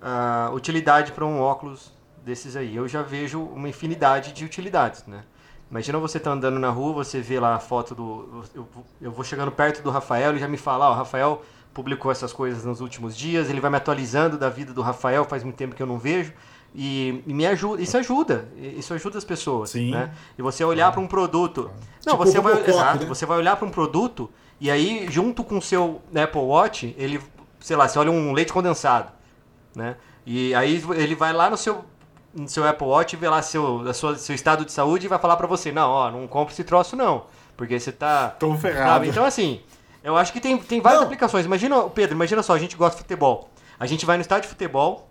[0.00, 1.92] ah, utilidade para um óculos
[2.24, 2.74] desses aí.
[2.74, 5.22] Eu já vejo uma infinidade de utilidades, né?
[5.70, 8.44] Imagina você tá andando na rua, você vê lá a foto do...
[8.54, 8.68] Eu,
[9.00, 11.42] eu vou chegando perto do Rafael, ele já me fala, ó, o Rafael
[11.74, 15.42] publicou essas coisas nos últimos dias, ele vai me atualizando da vida do Rafael, faz
[15.42, 16.32] muito tempo que eu não vejo.
[16.74, 19.92] E, e me ajuda, isso ajuda, isso ajuda as pessoas, Sim.
[19.92, 20.12] né?
[20.38, 21.70] E você olhar para um produto,
[22.04, 23.06] não, Tipo você vai, exato, né?
[23.06, 24.30] você vai olhar para um produto
[24.60, 27.20] e aí junto com o seu Apple Watch, ele,
[27.60, 29.10] sei lá, você olha um leite condensado,
[29.76, 29.96] né?
[30.24, 31.84] E aí ele vai lá no seu
[32.34, 35.08] no seu Apple Watch e vê lá seu, a sua, seu estado de saúde e
[35.08, 37.24] vai falar para você, não, ó, não compre esse troço não,
[37.56, 38.90] porque você tá Tô ferrado.
[38.90, 39.08] Sabe?
[39.08, 39.60] Então, assim,
[40.04, 41.06] eu acho que tem, tem várias Não.
[41.06, 41.46] aplicações.
[41.46, 43.50] Imagina, Pedro, imagina só, a gente gosta de futebol.
[43.80, 45.08] A gente vai no estádio de futebol,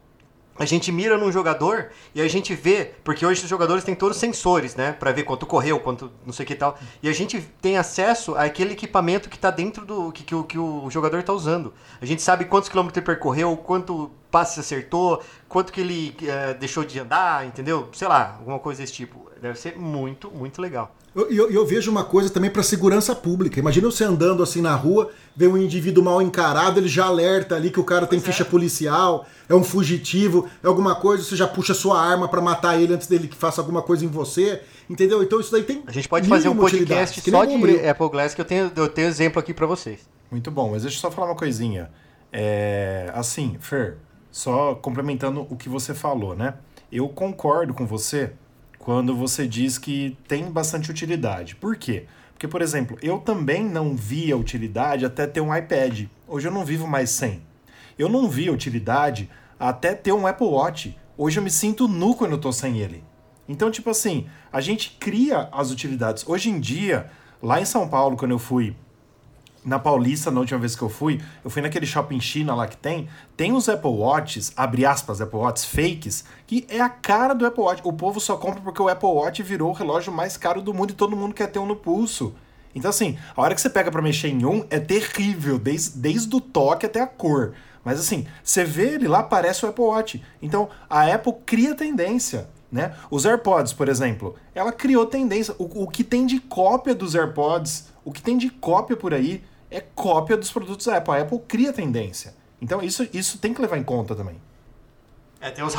[0.57, 4.17] a gente mira num jogador e a gente vê, porque hoje os jogadores têm todos
[4.17, 4.93] sensores, né?
[4.93, 6.77] Pra ver quanto correu, quanto não sei o que e tal.
[7.03, 10.13] E a gente tem acesso àquele equipamento que tá dentro do.
[10.13, 11.73] que, que, o, que o jogador tá usando.
[12.01, 16.83] A gente sabe quantos quilômetros ele percorreu, quanto passe acertou, quanto que ele eh, deixou
[16.83, 17.87] de andar, entendeu?
[17.93, 19.29] Sei lá, alguma coisa desse tipo.
[19.41, 20.93] Deve ser muito, muito legal.
[21.29, 23.57] E eu, eu vejo uma coisa também para segurança pública.
[23.61, 27.69] Imagina você andando assim na rua, vê um indivíduo mal encarado, ele já alerta ali
[27.69, 31.73] que o cara tem ficha policial, é um fugitivo, é alguma coisa, você já puxa
[31.73, 35.23] sua arma para matar ele antes dele que faça alguma coisa em você, entendeu?
[35.23, 35.81] Então isso daí tem.
[35.87, 37.89] A gente pode fazer um podcast só o de Bombril.
[37.89, 40.01] Apple Glass que eu tenho, eu tenho exemplo aqui pra vocês.
[40.29, 41.89] Muito bom, mas deixa eu só falar uma coisinha.
[42.37, 43.95] É, assim, Fer,
[44.35, 46.55] só complementando o que você falou, né?
[46.91, 48.33] Eu concordo com você
[48.77, 51.55] quando você diz que tem bastante utilidade.
[51.55, 52.05] Por quê?
[52.33, 56.07] Porque, por exemplo, eu também não via utilidade até ter um iPad.
[56.27, 57.43] Hoje eu não vivo mais sem.
[57.97, 60.97] Eu não via utilidade até ter um Apple Watch.
[61.17, 63.05] Hoje eu me sinto nu quando eu tô sem ele.
[63.47, 66.27] Então, tipo assim, a gente cria as utilidades.
[66.27, 67.09] Hoje em dia,
[67.41, 68.75] lá em São Paulo, quando eu fui
[69.65, 72.77] na Paulista, na última vez que eu fui, eu fui naquele shopping China lá que
[72.77, 77.45] tem, tem os Apple Watches, abre aspas, Apple Watches fakes, que é a cara do
[77.45, 77.81] Apple Watch.
[77.83, 80.91] O povo só compra porque o Apple Watch virou o relógio mais caro do mundo
[80.91, 82.35] e todo mundo quer ter um no pulso.
[82.75, 86.35] Então, assim, a hora que você pega para mexer em um, é terrível, desde, desde
[86.35, 87.53] o toque até a cor.
[87.83, 90.21] Mas, assim, você vê ele lá, parece o Apple Watch.
[90.41, 92.49] Então, a Apple cria tendência.
[92.71, 92.93] Né?
[93.09, 95.55] Os AirPods, por exemplo, ela criou tendência.
[95.57, 99.41] O, o que tem de cópia dos AirPods, o que tem de cópia por aí,
[99.71, 101.13] é cópia dos produtos da Apple.
[101.13, 102.33] A Apple cria tendência.
[102.61, 104.35] Então isso, isso tem que levar em conta também.
[105.41, 105.73] É, tem os.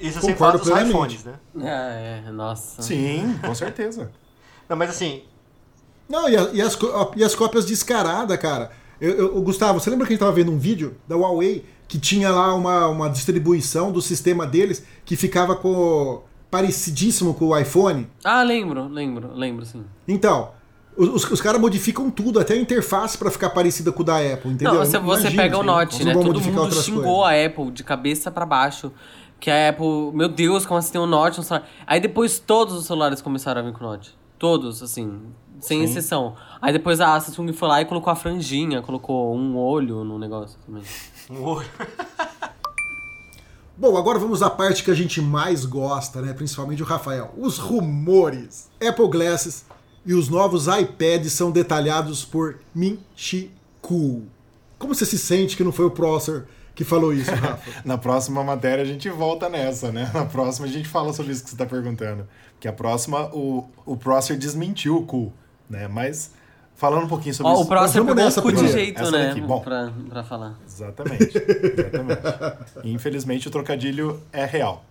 [0.00, 1.34] Isso sem Concordo falar dos iPhones, né?
[1.60, 2.82] É, é, nossa.
[2.82, 4.12] Sim, com certeza.
[4.68, 5.22] Não, mas assim,
[6.08, 6.78] Não, e, a- e as,
[7.16, 8.70] e as cópias descaradas, cara.
[9.00, 11.64] Eu, eu- o Gustavo, você lembra que a gente tava vendo um vídeo da Huawei
[11.86, 17.58] que tinha lá uma, uma distribuição do sistema deles que ficava com parecidíssimo com o
[17.58, 18.08] iPhone?
[18.24, 19.84] Ah, lembro, lembro, lembro, sim.
[20.06, 20.50] Então,
[20.98, 24.50] os, os caras modificam tudo, até a interface pra ficar parecida com o da Apple,
[24.50, 24.74] entendeu?
[24.74, 26.12] Não, você, você pega o Note, né?
[26.12, 27.42] Todo mundo xingou coisas.
[27.42, 28.92] a Apple de cabeça pra baixo.
[29.38, 31.68] Que a Apple, meu Deus, como assim tem um Note no celular?
[31.86, 34.18] Aí depois todos os celulares começaram a vir com Note.
[34.36, 35.20] Todos, assim,
[35.60, 36.34] sem exceção.
[36.60, 40.58] Aí depois a Samsung foi lá e colocou a franjinha, colocou um olho no negócio
[40.66, 40.82] também.
[41.30, 41.68] um olho.
[43.76, 46.32] Bom, agora vamos à parte que a gente mais gosta, né?
[46.32, 47.32] Principalmente o Rafael.
[47.38, 48.68] Os rumores.
[48.84, 49.64] Apple Glasses
[50.08, 53.50] e os novos iPads são detalhados por Min Chi
[53.82, 54.24] Kuo.
[54.78, 57.82] Como você se sente que não foi o Prosser que falou isso, Rafa?
[57.84, 60.10] Na próxima matéria a gente volta nessa, né?
[60.14, 62.26] Na próxima a gente fala sobre isso que você está perguntando.
[62.54, 65.30] Porque a próxima, o, o Prosser desmentiu o cu,
[65.68, 65.86] né?
[65.86, 66.30] Mas
[66.74, 67.64] falando um pouquinho sobre Ó, isso.
[67.64, 69.28] o vamos pegou nessa o cu de jeito, Essa né?
[69.28, 69.60] daqui, bom.
[69.60, 70.58] Pra, pra falar.
[70.66, 71.36] Exatamente.
[71.36, 72.22] exatamente.
[72.82, 74.86] Infelizmente o trocadilho é real.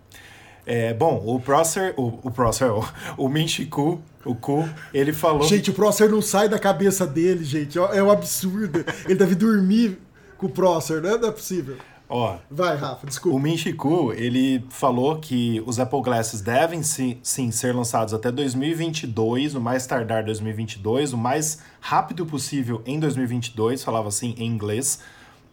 [0.70, 2.86] É, bom, o Prosser, o, o Prosser, o,
[3.18, 5.44] o Min Chi Kuo, o Ku, ele falou.
[5.48, 7.80] gente, o Prosser não sai da cabeça dele, gente.
[7.80, 8.84] É um absurdo.
[9.06, 9.98] Ele deve dormir
[10.38, 11.18] com o Prosser, né?
[11.18, 11.78] Não é possível.
[12.10, 13.40] Ó, Vai, Rafa, O desculpa.
[13.40, 18.30] Min Chi Kuo, ele falou que os Apple Glasses devem sim, sim ser lançados até
[18.30, 25.00] 2022, o mais tardar 2022, o mais rápido possível em 2022, falava assim em inglês.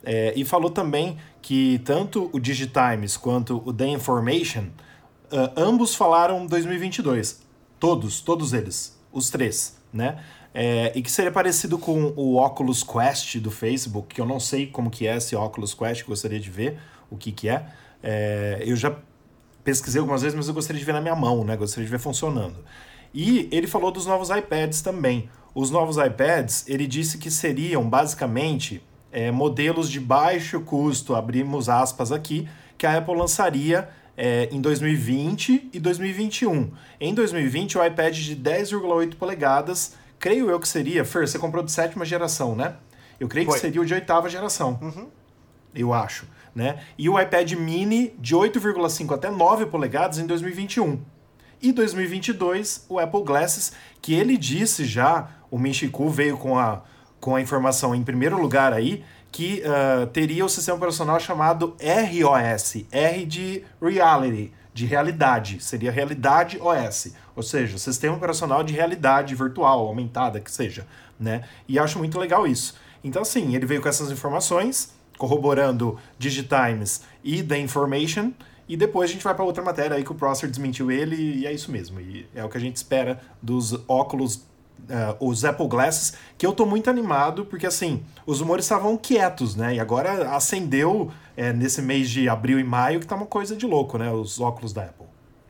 [0.05, 4.65] É, e falou também que tanto o Digitimes quanto o The Information,
[5.31, 7.43] ah, ambos falaram 2022.
[7.79, 10.19] Todos, todos eles, os três, né?
[10.53, 14.69] É, e que seria parecido com o Oculus Quest do Facebook, que eu não sei
[14.69, 16.79] como que é esse Oculus Quest, gostaria de ver
[17.11, 17.67] o que que é.
[18.03, 18.97] É, eu já
[19.65, 21.57] pesquisei algumas vezes, mas eu gostaria de ver na minha mão, né?
[21.57, 22.57] Gostaria de ver funcionando.
[23.13, 25.29] E ele falou dos novos iPads também.
[25.55, 32.11] Os novos iPads, ele disse que seriam basicamente é, modelos de baixo custo, abrimos aspas
[32.13, 36.71] aqui, que a Apple lançaria é, em 2020 e 2021.
[37.01, 41.05] Em 2020, o iPad de 10,8 polegadas, creio eu que seria.
[41.05, 42.77] Fer, você comprou de sétima geração, né?
[43.19, 43.61] Eu creio que Foi.
[43.61, 44.79] seria o de oitava geração
[45.75, 46.81] eu acho, né?
[46.97, 51.01] E o iPad mini de 8,5 até 9 polegadas em 2021.
[51.61, 56.83] E 2022, o Apple Glasses, que ele disse já, o Michiku veio com a,
[57.19, 59.03] com a informação em primeiro lugar aí,
[59.35, 66.57] que ah, teria o sistema operacional chamado ROS, R de Reality, de realidade, seria Realidade
[66.61, 70.87] OS, ou seja, sistema operacional de realidade virtual, aumentada, que seja,
[71.19, 71.43] né?
[71.67, 72.77] E acho muito legal isso.
[73.03, 78.31] Então, assim, ele veio com essas informações, corroborando Digitimes e The Information,
[78.69, 81.47] e depois a gente vai para outra matéria aí que o Prosser desmentiu ele, e
[81.47, 82.01] é isso mesmo.
[82.01, 84.45] E é o que a gente espera dos óculos,
[84.89, 89.55] eh, os Apple Glasses, que eu tô muito animado, porque assim, os rumores estavam quietos,
[89.57, 89.75] né?
[89.75, 93.67] E agora acendeu eh, nesse mês de abril e maio, que tá uma coisa de
[93.67, 94.11] louco, né?
[94.11, 95.07] Os óculos da Apple.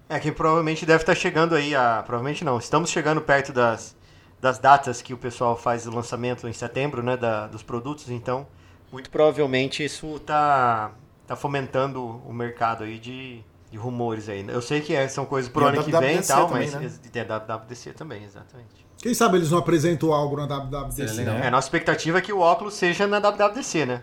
[0.08, 2.02] É que provavelmente deve estar chegando aí a.
[2.04, 2.58] Provavelmente não.
[2.58, 3.96] Estamos chegando perto das,
[4.40, 7.16] das datas que o pessoal faz o lançamento em setembro, né?
[7.16, 8.46] Da, dos produtos, então.
[8.92, 10.92] Muito provavelmente isso tá,
[11.26, 14.44] tá fomentando o mercado aí de, de rumores aí.
[14.46, 16.80] Eu sei que é- são coisas pro E ano que vem e tal, também, mas.
[16.80, 16.90] né?
[17.12, 18.83] E a WWDC também, exatamente.
[19.04, 20.94] Quem sabe eles não apresentam algo na WWDC.
[20.96, 21.34] Seria legal.
[21.36, 24.00] É, a nossa expectativa é que o óculos seja na WWDC, né?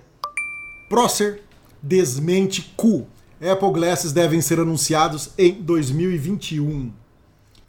[0.88, 1.42] Prosser
[1.82, 3.08] desmente cu.
[3.42, 6.92] Apple Glasses devem ser anunciados em 2021.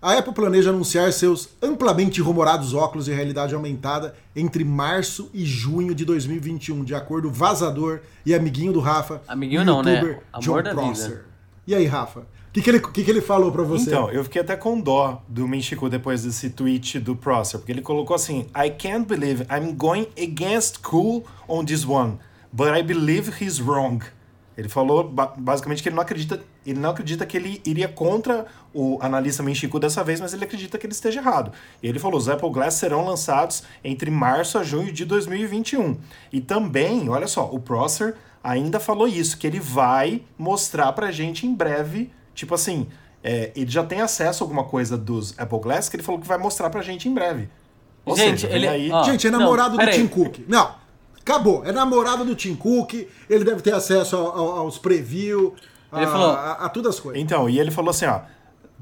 [0.02, 5.94] A Apple planeja anunciar seus amplamente rumorados óculos de realidade aumentada entre março e junho
[5.94, 9.94] de 2021, de acordo com o vazador e amiguinho do Rafa, Amiguinho não, né?
[9.94, 11.08] youtuber Amor John da Prosser.
[11.08, 11.24] vida.
[11.66, 12.26] E aí, Rafa?
[12.52, 13.88] O que, que, ele, que, que ele falou pra você?
[13.88, 17.80] Então, eu fiquei até com dó do Minchiku depois desse tweet do Prosser, porque ele
[17.80, 22.18] colocou assim: I can't believe I'm going against cool on this one,
[22.52, 24.04] but I believe he's wrong.
[24.54, 28.44] Ele falou ba- basicamente que ele não acredita, ele não acredita que ele iria contra
[28.74, 31.52] o analista Minchiku dessa vez, mas ele acredita que ele esteja errado.
[31.82, 35.96] Ele falou: os Apple Glass serão lançados entre março a junho de 2021.
[36.30, 41.46] E também, olha só, o Prosser ainda falou isso, que ele vai mostrar pra gente
[41.46, 42.86] em breve, tipo assim,
[43.22, 46.26] é, ele já tem acesso a alguma coisa dos Apple Glass que ele falou que
[46.26, 47.48] vai mostrar pra gente em breve.
[48.04, 48.90] Ou Gente, seja, ele- aí.
[48.90, 49.94] ó, Gente, é não, namorado do peraí.
[49.96, 50.38] Tim Cook.
[50.48, 50.74] Não,
[51.20, 51.64] acabou.
[51.64, 52.94] É namorado do Tim Cook.
[53.30, 55.54] Ele deve ter acesso ao- ao- aos preview,
[55.90, 57.22] a, Ele falou- a, a todas as coisas.
[57.22, 58.20] Então, e ele falou assim, ó.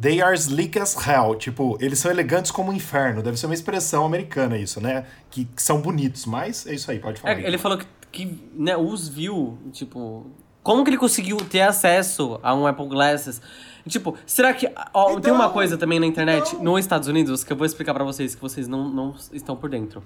[0.00, 1.34] They are sleek as hell.
[1.34, 3.22] Tipo, eles são elegantes como o inferno.
[3.22, 5.04] Deve ser uma expressão americana isso, né?
[5.28, 7.34] Que, que são bonitos, mas é isso aí, pode falar.
[7.38, 10.26] É, ele falou que, que né, os viu, tipo.
[10.62, 13.40] Como que ele conseguiu ter acesso a um Apple Glasses?
[13.88, 14.70] Tipo, será que.
[14.92, 16.62] ó, tem uma Então, coisa também na internet, então.
[16.64, 19.70] nos Estados Unidos, que eu vou explicar pra vocês, que vocês não, não estão por
[19.70, 20.02] dentro.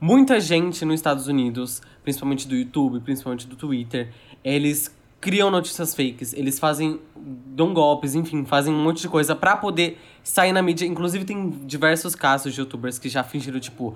[0.00, 4.10] Muita gente nos Estados Unidos, principalmente do YouTube, principalmente do Twitter,
[4.42, 9.56] eles criam notícias fakes, eles fazem, dão golpes, enfim, fazem um monte de coisa pra
[9.56, 10.84] poder sair na mídia.
[10.86, 13.94] Inclusive tem diversos casos de youtubers que já fingiram, tipo,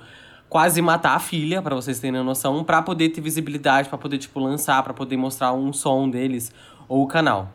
[0.48, 4.40] quase matar a filha, pra vocês terem noção, pra poder ter visibilidade, pra poder, tipo,
[4.40, 6.52] lançar, pra poder mostrar um som deles
[6.88, 7.50] ou o canal.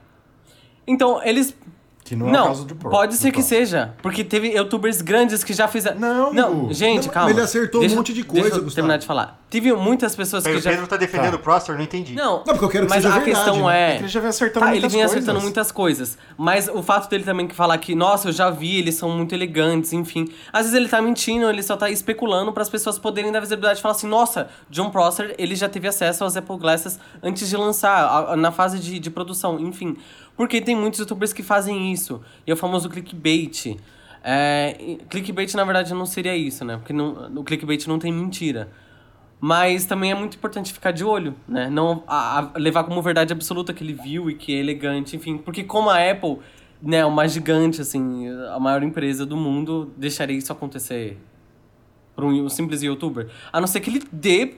[0.85, 1.57] Então, eles
[2.03, 2.89] Que não, não, é o caso do Pro.
[2.89, 3.47] pode ser que Pro.
[3.47, 3.93] seja.
[4.01, 5.97] Porque teve youtubers grandes que já fizeram.
[5.99, 7.29] Não, não gente, Não, calma.
[7.31, 8.75] ele acertou um Deixa- monte de coisa, Deixa eu Gustavo.
[8.75, 9.39] terminar de falar.
[9.49, 10.71] Teve muitas pessoas que o já.
[10.71, 11.37] Pedro tá defendendo Tá.
[11.37, 12.13] o Prosser, não entendi.
[12.13, 13.79] Não, Não, porque eu quero que mas seja a verdade, questão né?
[13.79, 13.87] é.
[13.93, 15.17] É que ele já vem acertando tá, ele muitas vem coisas.
[15.17, 16.17] acertando muitas coisas.
[16.37, 19.33] Mas o fato dele também que falar que, nossa, eu já vi, eles são muito
[19.33, 20.27] elegantes, enfim.
[20.51, 23.79] Às vezes ele tá mentindo, ele só tá especulando para as pessoas poderem dar visibilidade
[23.79, 27.55] e falar assim, nossa, John Prosser, ele já teve acesso aos Apple Glasses antes de
[27.55, 29.95] lançar, a- a- na fase de, de produção, enfim.
[30.35, 32.21] Porque tem muitos youtubers que fazem isso.
[32.45, 33.77] E é o famoso clickbait.
[34.23, 36.77] É, clickbait, na verdade, não seria isso, né?
[36.77, 38.69] Porque não, no clickbait não tem mentira.
[39.39, 41.69] Mas também é muito importante ficar de olho, né?
[41.69, 45.37] Não a- a- levar como verdade absoluta que ele viu e que é elegante, enfim.
[45.37, 46.37] Porque como a Apple,
[46.81, 51.17] né, uma gigante, assim, a maior empresa do mundo, deixaria isso acontecer
[52.15, 53.27] para um simples youtuber?
[53.51, 54.53] A não ser que ele dê,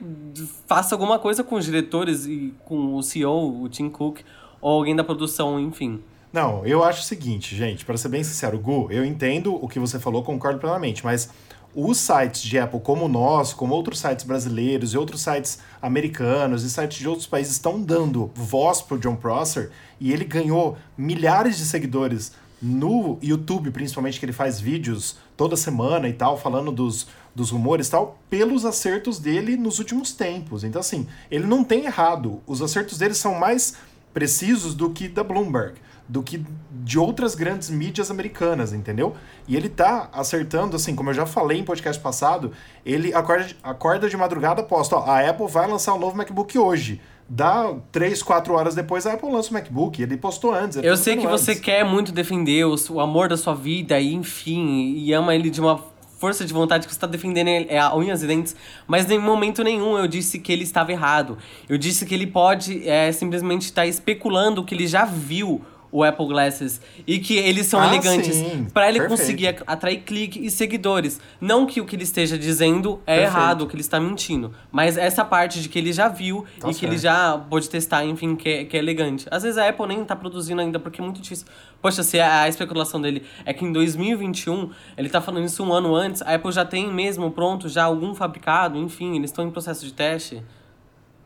[0.68, 4.20] faça alguma coisa com os diretores e com o CEO, o Tim Cook,
[4.66, 6.02] ou alguém da produção, enfim.
[6.34, 9.78] Não, eu acho o seguinte, gente, para ser bem sincero, Gu, eu entendo o que
[9.78, 11.30] você falou, concordo plenamente, mas
[11.76, 16.70] os sites de Apple como nosso, como outros sites brasileiros e outros sites americanos e
[16.72, 21.66] sites de outros países estão dando voz pro John Prosser e ele ganhou milhares de
[21.66, 27.52] seguidores no YouTube, principalmente que ele faz vídeos toda semana e tal, falando dos, dos
[27.52, 30.64] rumores e tal, pelos acertos dele nos últimos tempos.
[30.64, 32.42] Então, assim, ele não tem errado.
[32.48, 33.76] Os acertos dele são mais
[34.16, 35.74] precisos do que da Bloomberg,
[36.08, 39.14] do que de outras grandes mídias americanas, entendeu?
[39.48, 42.52] E ele tá acertando, assim, como eu já falei em podcast passado,
[42.86, 46.58] ele acorda, de- acorda de madrugada, posta, ó, a Apple vai lançar o novo MacBook
[46.58, 47.02] hoje.
[47.28, 50.00] Dá 3, 4 horas depois, a Apple lança o MacBook.
[50.02, 50.78] Ele postou antes.
[50.78, 51.64] ele Eu postou sei que você antes.
[51.64, 55.60] quer muito defender o, o amor da sua vida e enfim, e ama ele de
[55.60, 55.82] uma
[56.18, 58.56] força de vontade que você tá defendendo é a unhas e dentes,
[58.88, 61.38] mas em momento nenhum eu disse que ele estava errado.
[61.68, 65.62] Eu disse que ele pode é, simplesmente estar especulando que ele já viu
[65.96, 68.38] o Apple Glasses e que eles são Ah, elegantes
[68.74, 69.08] para ele Perfeito.
[69.22, 71.22] conseguir atrair clique e seguidores.
[71.40, 73.38] Não que o que ele esteja dizendo é Perfeito.
[73.38, 76.74] errado, que ele está mentindo, mas essa parte de que ele já viu Tá e
[76.74, 77.14] que ele certo.
[77.16, 79.26] já pôde testar, enfim, que é, que é elegante.
[79.32, 81.46] Às vezes a Apple nem tá produzindo ainda porque é muito difícil.
[81.82, 85.72] Poxa, se a, a especulação dele é que em 2021, ele tá falando isso um
[85.72, 89.52] ano antes, a Apple já tem mesmo pronto já algum fabricado, enfim, eles estão em
[89.52, 90.44] processo de teste.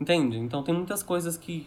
[0.00, 0.38] Entende?
[0.38, 1.66] Então tem muitas coisas que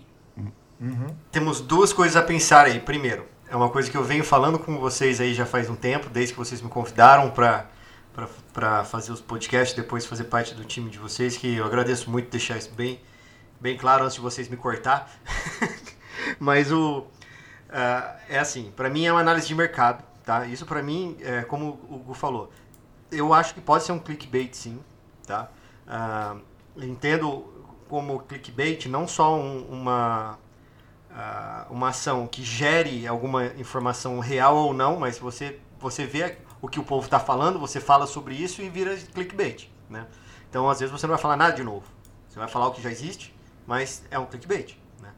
[1.32, 2.80] Temos duas coisas a pensar aí.
[2.80, 6.10] Primeiro, é uma coisa que eu venho falando com vocês aí já faz um tempo,
[6.10, 10.98] desde que vocês me convidaram para fazer os podcasts, depois fazer parte do time de
[10.98, 13.00] vocês, que eu agradeço muito deixar isso bem,
[13.60, 15.12] bem claro antes de vocês me cortar.
[16.40, 17.06] Mas o
[17.76, 20.46] ah, é assim, para mim é uma análise de mercado, tá?
[20.46, 22.52] Isso para mim, é, como o Gu falou,
[23.12, 24.80] eu acho que pode ser um clickbait sim,
[25.26, 25.50] tá?
[25.88, 26.36] Ah,
[26.78, 27.52] entendo
[27.90, 30.38] como clickbait não só um- uma
[31.70, 36.80] uma ação que gere alguma informação real ou não, mas você você vê o que
[36.80, 40.08] o povo está falando, você fala sobre isso e vira clickbait, né?
[40.50, 41.86] Então às vezes você não vai falar nada de novo,
[42.28, 43.36] você vai falar o que já existe,
[43.68, 45.10] mas é um clickbait, né?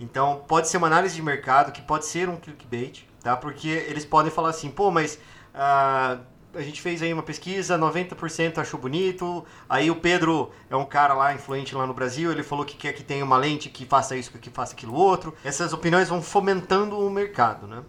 [0.00, 3.36] Então pode ser uma análise de mercado que pode ser um clickbait, tá?
[3.36, 5.18] Porque eles podem falar assim, pô, mas
[5.54, 6.18] ah,
[6.56, 9.44] a gente fez aí uma pesquisa, 90% achou bonito.
[9.68, 12.92] Aí o Pedro é um cara lá influente lá no Brasil, ele falou que quer
[12.92, 15.34] que tenha uma lente que faça isso, que faça aquilo outro.
[15.44, 17.82] Essas opiniões vão fomentando o mercado, né?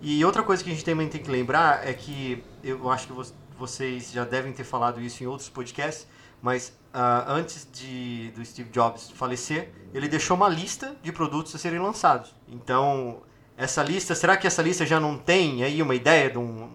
[0.00, 3.12] E outra coisa que a gente também tem que lembrar é que eu acho que
[3.12, 3.26] vo-
[3.58, 6.06] vocês já devem ter falado isso em outros podcasts,
[6.40, 11.58] mas ah, antes de, do Steve Jobs falecer, ele deixou uma lista de produtos a
[11.58, 12.32] serem lançados.
[12.46, 13.18] Então,
[13.56, 16.70] essa lista, será que essa lista já não tem aí uma ideia de um,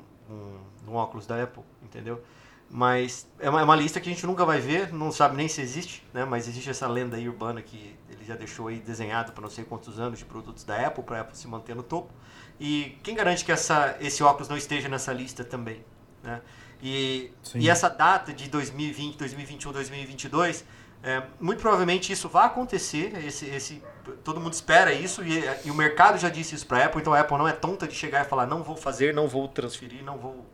[0.93, 2.23] um, óculos da Apple, entendeu?
[2.69, 5.47] Mas é uma, é uma lista que a gente nunca vai ver, não sabe nem
[5.47, 6.25] se existe, né?
[6.25, 9.63] Mas existe essa lenda aí urbana que ele já deixou aí desenhado para não sei
[9.63, 12.11] quantos anos de produtos da Apple, para a Apple se manter no topo.
[12.59, 15.83] E quem garante que essa, esse óculos não esteja nessa lista também,
[16.23, 16.41] né?
[16.81, 17.59] E, Sim.
[17.59, 20.65] e essa data de 2020, 2021, 2022,
[21.03, 23.13] é, muito provavelmente isso vai acontecer.
[23.25, 23.83] Esse, esse,
[24.23, 27.01] todo mundo espera isso e, e o mercado já disse isso para a Apple.
[27.01, 29.47] Então a Apple não é tonta de chegar e falar não vou fazer, não vou
[29.47, 30.45] transferir, não vou,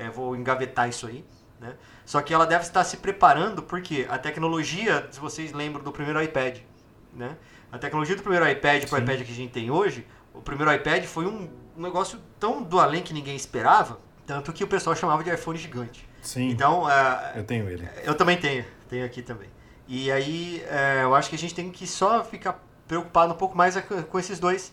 [0.00, 1.24] é, vou engavetar isso aí.
[1.60, 1.74] Né?
[2.06, 6.22] Só que ela deve estar se preparando porque a tecnologia, se vocês lembram do primeiro
[6.22, 6.58] iPad,
[7.12, 7.36] né?
[7.70, 10.72] a tecnologia do primeiro iPad para o iPad que a gente tem hoje, o primeiro
[10.72, 15.22] iPad foi um negócio tão do além que ninguém esperava, tanto que o pessoal chamava
[15.22, 16.08] de iPhone gigante.
[16.22, 17.86] Sim, Então, ah, eu tenho ele.
[18.04, 19.48] eu também tenho, tenho aqui também.
[19.86, 23.56] E aí, é, eu acho que a gente tem que só ficar preocupado um pouco
[23.56, 24.72] mais a- com esses dois,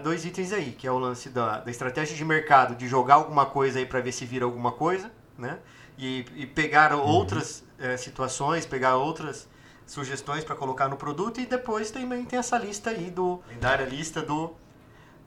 [0.00, 3.46] dois itens aí, que é o lance da, da estratégia de mercado, de jogar alguma
[3.46, 5.58] coisa aí para ver se vira alguma coisa, né?
[5.96, 9.48] E, e pegar outras eh, situações, pegar outras
[9.86, 14.20] sugestões para colocar no produto e depois também tem essa lista aí do lendária lista
[14.20, 14.52] do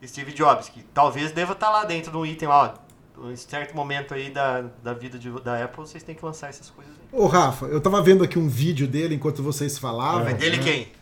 [0.06, 2.74] Steve Jobs, que talvez deva estar lá dentro de um item lá,
[3.18, 6.48] ó, em certo momento aí da, da vida de- da Apple, vocês têm que lançar
[6.48, 7.18] essas coisas aí.
[7.20, 10.24] Ô, Rafa, eu tava vendo aqui um vídeo dele enquanto vocês falavam.
[10.24, 10.62] Mas dele né?
[10.62, 10.92] quem?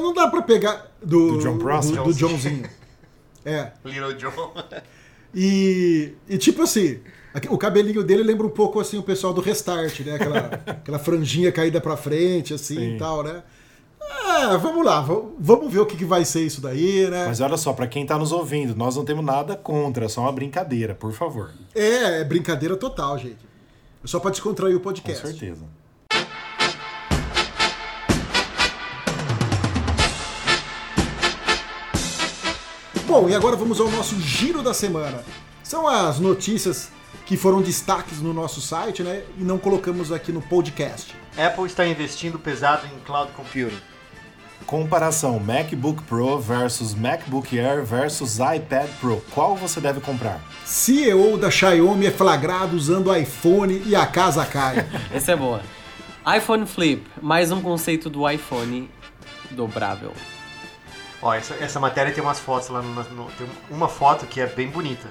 [0.00, 0.90] Não dá pra pegar.
[1.02, 1.90] Do, Do John Prost?
[1.92, 2.68] Do, do Johnzinho.
[3.44, 3.72] É.
[3.84, 4.54] Little John.
[5.34, 7.00] E, e tipo assim,
[7.48, 10.14] o cabelinho dele lembra um pouco assim o pessoal do Restart, né?
[10.14, 12.94] Aquela, aquela franjinha caída pra frente, assim Sim.
[12.94, 13.42] e tal, né?
[14.00, 17.26] Ah, vamos lá, vamos ver o que, que vai ser isso daí, né?
[17.26, 20.20] Mas olha só, pra quem tá nos ouvindo, nós não temos nada contra, é só
[20.22, 21.50] uma brincadeira, por favor.
[21.74, 23.38] É, é brincadeira total, gente.
[24.04, 25.26] É só pra descontrair o Com podcast.
[25.26, 25.64] certeza.
[33.12, 35.22] Bom, e agora vamos ao nosso giro da semana.
[35.62, 36.88] São as notícias
[37.26, 39.22] que foram destaques no nosso site, né?
[39.36, 41.14] E não colocamos aqui no podcast.
[41.36, 43.76] Apple está investindo pesado em cloud computing.
[44.64, 49.22] Comparação MacBook Pro versus MacBook Air versus iPad Pro.
[49.34, 50.40] Qual você deve comprar?
[50.64, 54.88] CEO da Xiaomi é flagrado usando iPhone e a casa cai.
[55.12, 55.60] Essa é boa.
[56.34, 58.88] iPhone Flip, mais um conceito do iPhone
[59.50, 60.14] dobrável.
[61.22, 64.46] Ó, essa, essa matéria tem umas fotos lá, no, no- tem uma foto que é
[64.46, 65.08] bem bonita.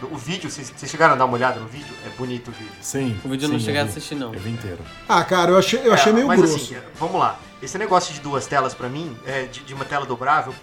[0.00, 1.94] Do- o vídeo, vocês, vocês chegaram a dar uma olhada no vídeo?
[2.06, 2.72] É bonito o vídeo.
[2.80, 3.20] Sim.
[3.24, 3.90] O vídeo eu não sim, cheguei a vi.
[3.90, 4.32] assistir, não.
[4.32, 4.78] Eu vi inteiro.
[5.08, 6.56] Ah, cara, eu achei, eu achei É, meio mas grosso.
[6.56, 7.38] assim, é, vamos lá.
[7.60, 10.54] Esse negócio de duas telas pra mim, é, de, de uma tela dobrável,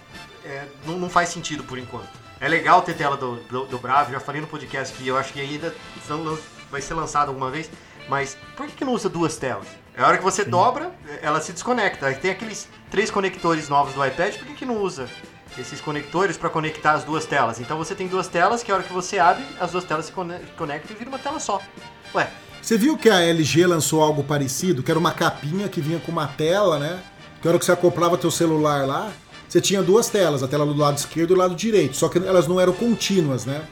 [0.44, 2.08] é, não, não faz sentido por enquanto.
[2.40, 5.40] É legal ter tela do, do- dobrável, já falei no podcast que eu acho que
[5.40, 5.72] ainda
[6.70, 7.70] vai ser lançado alguma vez,
[8.08, 9.66] mas por que, que não usa duas telas?
[9.96, 10.90] É a hora que você dobra,
[11.22, 12.06] ela se desconecta.
[12.06, 15.08] Aí tem aqueles três conectores novos do iPad, por que, que não usa
[15.58, 17.58] esses conectores para conectar as duas telas?
[17.60, 20.12] Então você tem duas telas que a hora que você abre, as duas telas se
[20.12, 21.60] cone- conectam e vira uma tela só.
[22.14, 22.28] Ué,
[22.60, 26.12] Você viu que a LG lançou algo parecido, que era uma capinha que vinha com
[26.12, 27.00] uma tela, né?
[27.40, 29.10] Que a hora que você acoplava teu celular lá,
[29.48, 32.18] você tinha duas telas, a tela do lado esquerdo e do lado direito, só que
[32.18, 33.62] elas não eram contínuas, né?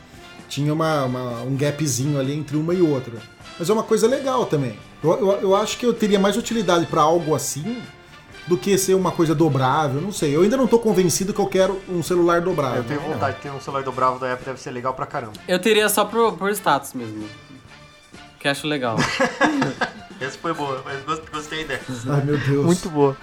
[0.48, 3.20] Tinha uma, uma- um gapzinho ali entre uma e outra.
[3.58, 4.78] Mas é uma coisa legal também.
[5.02, 7.82] Eu, eu, eu acho que eu teria mais utilidade para algo assim
[8.46, 10.34] do que ser uma coisa dobrável, não sei.
[10.36, 12.78] Eu ainda não tô convencido que eu quero um celular dobrável.
[12.78, 15.32] eu tenho vontade de ter um celular dobrável da Apple, deve ser legal pra caramba.
[15.48, 17.26] Eu teria só por, por status mesmo.
[18.38, 18.96] Que acho legal.
[20.20, 22.12] Essa foi boa, mas gost- gostei dessa.
[22.12, 22.80] Ai, meu Deus.
[22.84, 23.16] boa.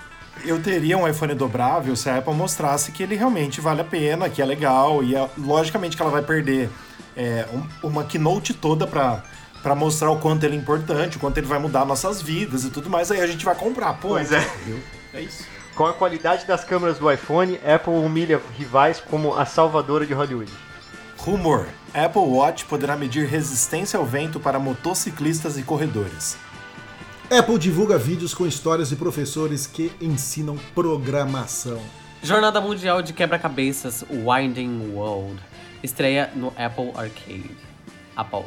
[0.43, 4.29] Eu teria um iPhone dobrável se a Apple mostrasse que ele realmente vale a pena,
[4.29, 6.69] que é legal, e é- logicamente que ela vai perder
[7.15, 9.23] é, um- uma keynote toda pra,
[9.61, 12.69] pra mostrar o quanto ele é importante, o quanto ele vai mudar nossas vidas e
[12.69, 14.09] tudo mais, aí a gente vai comprar, pô.
[14.09, 14.39] Pois é.
[14.39, 14.79] entendeu?
[15.13, 15.45] É isso.
[15.75, 20.51] Com a qualidade das câmeras do iPhone, Apple humilha rivais como a salvadora de Hollywood.
[21.17, 26.37] Rumor: Apple Watch poderá medir resistência ao vento para motociclistas e corredores.
[27.29, 31.81] Apple divulga vídeos com histórias de professores que ensinam programação.
[32.21, 35.39] Jornada Mundial de Quebra-Cabeças Winding World
[35.81, 37.55] estreia no Apple Arcade.
[38.15, 38.45] Apple.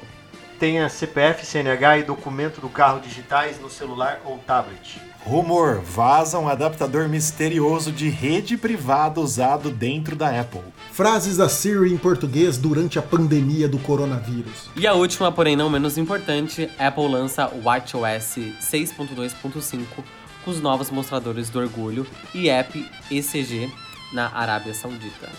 [0.58, 5.00] Tenha CPF, CNH e documento do carro digitais no celular ou tablet.
[5.24, 10.60] Rumor, vaza um adaptador misterioso de rede privada usado dentro da Apple.
[10.92, 14.68] Frases da Siri em português durante a pandemia do coronavírus.
[14.76, 19.86] E a última, porém não menos importante, Apple lança o WatchOS 6.2.5
[20.44, 23.72] com os novos mostradores do orgulho e app ECG
[24.12, 25.30] na Arábia Saudita.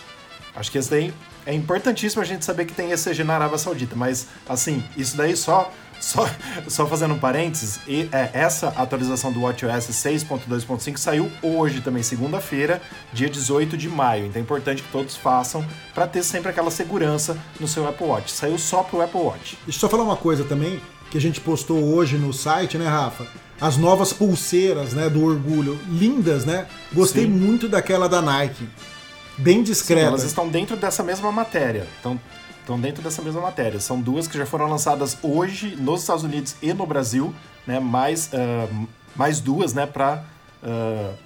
[0.56, 1.14] Acho que esse daí
[1.46, 5.36] é importantíssimo a gente saber que tem ECG na Arábia Saudita, mas assim, isso daí
[5.36, 6.30] só só,
[6.68, 12.82] só fazendo um parênteses, e, é, essa atualização do WatchOS 6.2.5 saiu hoje também, segunda-feira,
[13.14, 14.26] dia 18 de maio.
[14.26, 18.32] Então é importante que todos façam para ter sempre aquela segurança no seu Apple Watch.
[18.32, 19.58] Saiu só pro Apple Watch.
[19.66, 20.80] Deixa eu só falar uma coisa também,
[21.10, 23.26] que a gente postou hoje no site, né, Rafa?
[23.60, 25.80] As novas pulseiras, né, do orgulho.
[25.88, 26.68] Lindas, né?
[26.94, 27.30] Gostei Sim.
[27.30, 28.68] muito daquela da Nike.
[29.38, 30.08] Bem Sim, discreta.
[30.08, 31.88] elas estão dentro dessa mesma matéria.
[32.00, 32.20] Então,
[32.60, 33.80] estão dentro dessa mesma matéria.
[33.80, 37.34] São duas que já foram lançadas hoje nos Estados Unidos e no Brasil,
[37.68, 37.80] né?
[37.80, 38.68] Mais, ah,
[39.16, 39.86] mais duas, né?
[39.86, 40.24] Para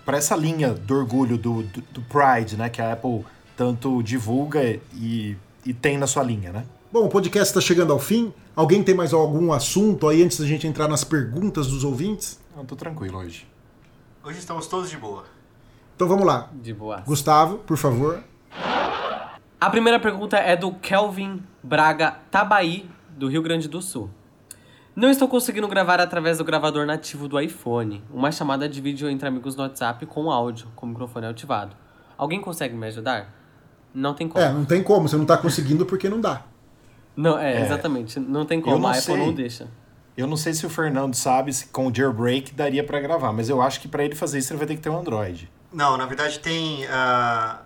[0.03, 2.69] para essa linha do orgulho do, do, do Pride, né?
[2.69, 4.61] Que a Apple tanto divulga
[4.93, 6.65] e, e tem na sua linha, né?
[6.91, 8.33] Bom, o podcast está chegando ao fim.
[8.55, 12.39] Alguém tem mais algum assunto aí antes da gente entrar nas perguntas dos ouvintes?
[12.57, 13.47] Eu tô tranquilo hoje.
[14.23, 15.23] Hoje estamos todos de boa.
[15.99, 16.47] Então vamos lá.
[16.53, 17.01] De boa.
[17.05, 18.23] Gustavo, por favor.
[19.59, 24.09] A primeira pergunta é do Kelvin Braga Tabaí, do Rio Grande do Sul.
[24.95, 29.27] Não estou conseguindo gravar através do gravador nativo do iPhone, uma chamada de vídeo entre
[29.27, 31.75] amigos no WhatsApp com áudio, com o microfone ativado.
[32.17, 33.35] Alguém consegue me ajudar?
[33.93, 34.41] Não tem como.
[34.45, 35.05] É, não tem como.
[35.05, 36.43] Você não tá conseguindo porque não dá.
[37.13, 37.61] Não, é, É.
[37.65, 38.21] exatamente.
[38.21, 38.79] Não tem como.
[38.79, 39.17] não a Apple sei.
[39.17, 39.67] não deixa.
[40.15, 43.49] Eu não sei se o Fernando sabe se com o jailbreak daria para gravar, mas
[43.49, 45.51] eu acho que para ele fazer isso ele vai ter que ter um Android.
[45.71, 46.85] Não, na verdade tem.
[46.87, 47.61] ah,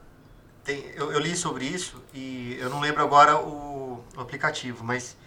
[0.63, 5.17] tem eu, eu li sobre isso e eu não lembro agora o, o aplicativo, mas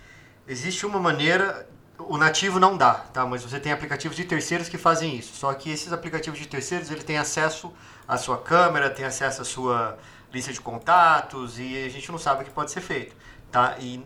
[0.47, 1.69] existe uma maneira.
[1.99, 3.25] O nativo não dá, tá?
[3.25, 5.35] Mas você tem aplicativos de terceiros que fazem isso.
[5.35, 7.73] Só que esses aplicativos de terceiros ele tem acesso
[8.07, 9.99] à sua câmera, tem acesso à sua
[10.31, 13.17] lista de contatos e a gente não sabe o que pode ser feito,
[13.51, 13.77] tá?
[13.81, 14.05] E,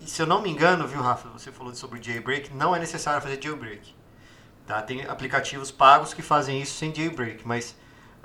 [0.00, 1.28] e se eu não me engano, viu, Rafa?
[1.30, 3.94] Você falou sobre jailbreak, não é necessário fazer jailbreak.
[4.66, 4.80] Tá?
[4.82, 7.76] Tem aplicativos pagos que fazem isso sem jailbreak, mas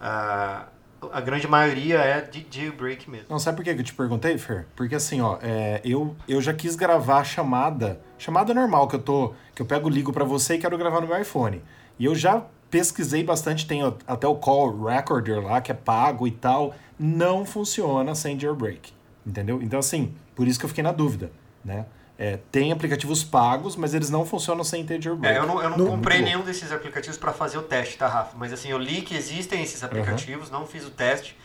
[0.05, 0.65] ah,
[1.13, 3.27] a grande maioria é de jailbreak mesmo.
[3.29, 4.67] Não, sabe por que eu te perguntei, Fer?
[4.75, 9.01] Porque assim, ó, é, eu, eu já quis gravar a chamada, chamada normal que eu
[9.01, 11.61] tô, que eu pego, ligo pra você e quero gravar no meu iPhone.
[11.97, 16.31] E eu já pesquisei bastante, tem até o Call Recorder lá, que é pago e
[16.31, 18.91] tal, não funciona sem jailbreak,
[19.25, 19.61] entendeu?
[19.61, 21.31] Então assim, por isso que eu fiquei na dúvida,
[21.63, 21.85] né?
[22.17, 25.35] É, tem aplicativos pagos, mas eles não funcionam sem ter jailbreak.
[25.35, 28.07] É, eu não, eu não Não- comprei nenhum desses aplicativos para fazer o teste, tá,
[28.07, 28.37] Rafa?
[28.37, 31.35] Mas assim, eu li que existem esses aplicativos, não fiz o teste.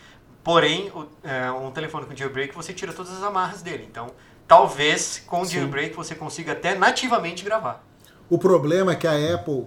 [0.43, 3.85] Porém, o- é, um telefone com jailbreak você tira todas as amarras dele.
[3.89, 4.11] Então,
[4.47, 5.55] talvez com o Sim.
[5.55, 7.83] jailbreak você consiga até nativamente gravar.
[8.29, 9.65] O problema é que a Apple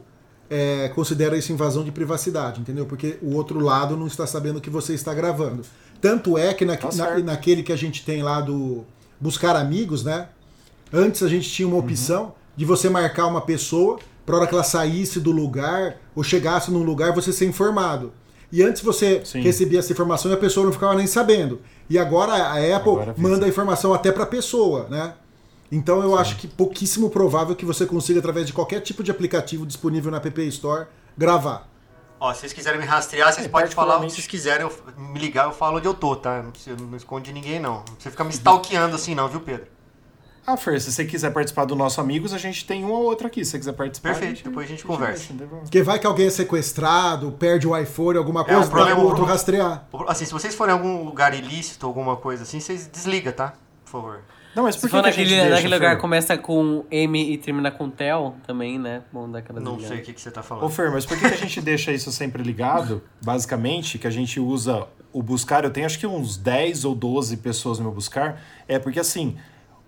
[0.49, 2.85] é, considera isso invasão de privacidade, entendeu?
[2.85, 5.63] Porque o outro lado não está sabendo que você está gravando.
[6.01, 8.85] Tanto é que na, Tá na- naquele que a gente tem lá do
[9.19, 10.29] buscar amigos, né?
[10.93, 11.75] Antes a gente tinha Uhum.
[11.75, 16.23] uma opção de você marcar uma pessoa para hora que ela saísse do lugar ou
[16.23, 18.13] chegasse num lugar você ser informado.
[18.53, 19.41] E antes você Sim.
[19.41, 21.61] recebia essa informação e a pessoa não ficava nem sabendo.
[21.89, 25.15] E agora a Apple Agora manda a informação até para a pessoa, né?
[25.71, 29.65] Então eu acho que pouquíssimo provável que você consiga, através de qualquer tipo de aplicativo
[29.65, 30.87] disponível na App Store,
[31.17, 31.67] gravar.
[32.21, 34.67] Ó, se vocês quiserem me rastrear, vocês É, podem falar o que particularmente- vocês quiserem,
[34.67, 36.43] eu- me ligar, eu falo onde eu tô, tá?
[36.43, 37.77] Não, precisa, não esconde ninguém, não.
[37.77, 39.67] Não precisa ficar me stalkeando assim, não, viu, Pedro?
[40.47, 43.27] Ah, Fer, se você quiser participar do nosso Amigos, a gente tem um ou outro
[43.29, 43.45] aqui.
[43.45, 44.11] Se você quiser participar.
[44.15, 45.21] Perfeito, depois a gente conversa.
[45.31, 45.63] não tem problema.
[45.63, 49.09] Porque vai que alguém é sequestrado, perde o iPhone, alguma coisa, o dá problema- pro
[49.09, 49.87] outro rastrear.
[50.09, 53.55] Assim, se vocês forem em algum lugar ilícito, alguma coisa assim, vocês desligam, tá?
[53.85, 54.21] Por favor.
[54.55, 57.33] Não, mas Se por que, que a gente naquele, deixa, naquele lugar começa com M
[57.33, 59.03] e termina com Tel, também, né?
[59.11, 60.65] Bom, daquela Não sei o que, que você tá falando.
[60.65, 63.03] Ô Fer, mas por que, que a gente deixa isso sempre ligado?
[63.25, 67.39] Basicamente, que a gente usa o buscar, eu tenho acho que uns 10 ou 12
[67.39, 69.37] pessoas no meu buscar, é porque assim,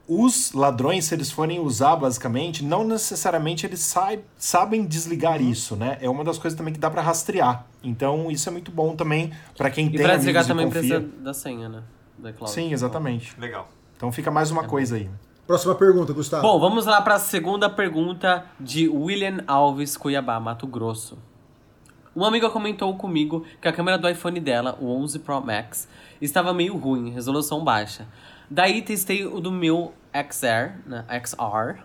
[0.06, 5.50] os ladrões, se eles forem usar basicamente, não necessariamente eles sai- sabem desligar Uhum.
[5.50, 5.96] isso, né?
[6.00, 7.66] É uma das coisas também que dá pra rastrear.
[7.82, 10.80] Então, isso é muito bom também pra quem E tem pra desligar também confia.
[11.00, 11.82] precisa da senha, né?
[12.18, 12.52] Da cloud.
[12.52, 13.38] Sim, exatamente.
[13.40, 13.68] Legal.
[13.96, 15.08] Então fica mais uma coisa aí.
[15.46, 16.42] Próxima pergunta, Gustavo.
[16.42, 21.18] Bom, vamos lá para a segunda pergunta de William Alves, Cuiabá, Mato Grosso.
[22.16, 25.88] Uma amiga comentou comigo que a câmera do iPhone dela, o 11 Pro Max,
[26.20, 28.06] estava meio ruim, resolução baixa.
[28.54, 31.80] Daí testei o do meu XR, né, XR,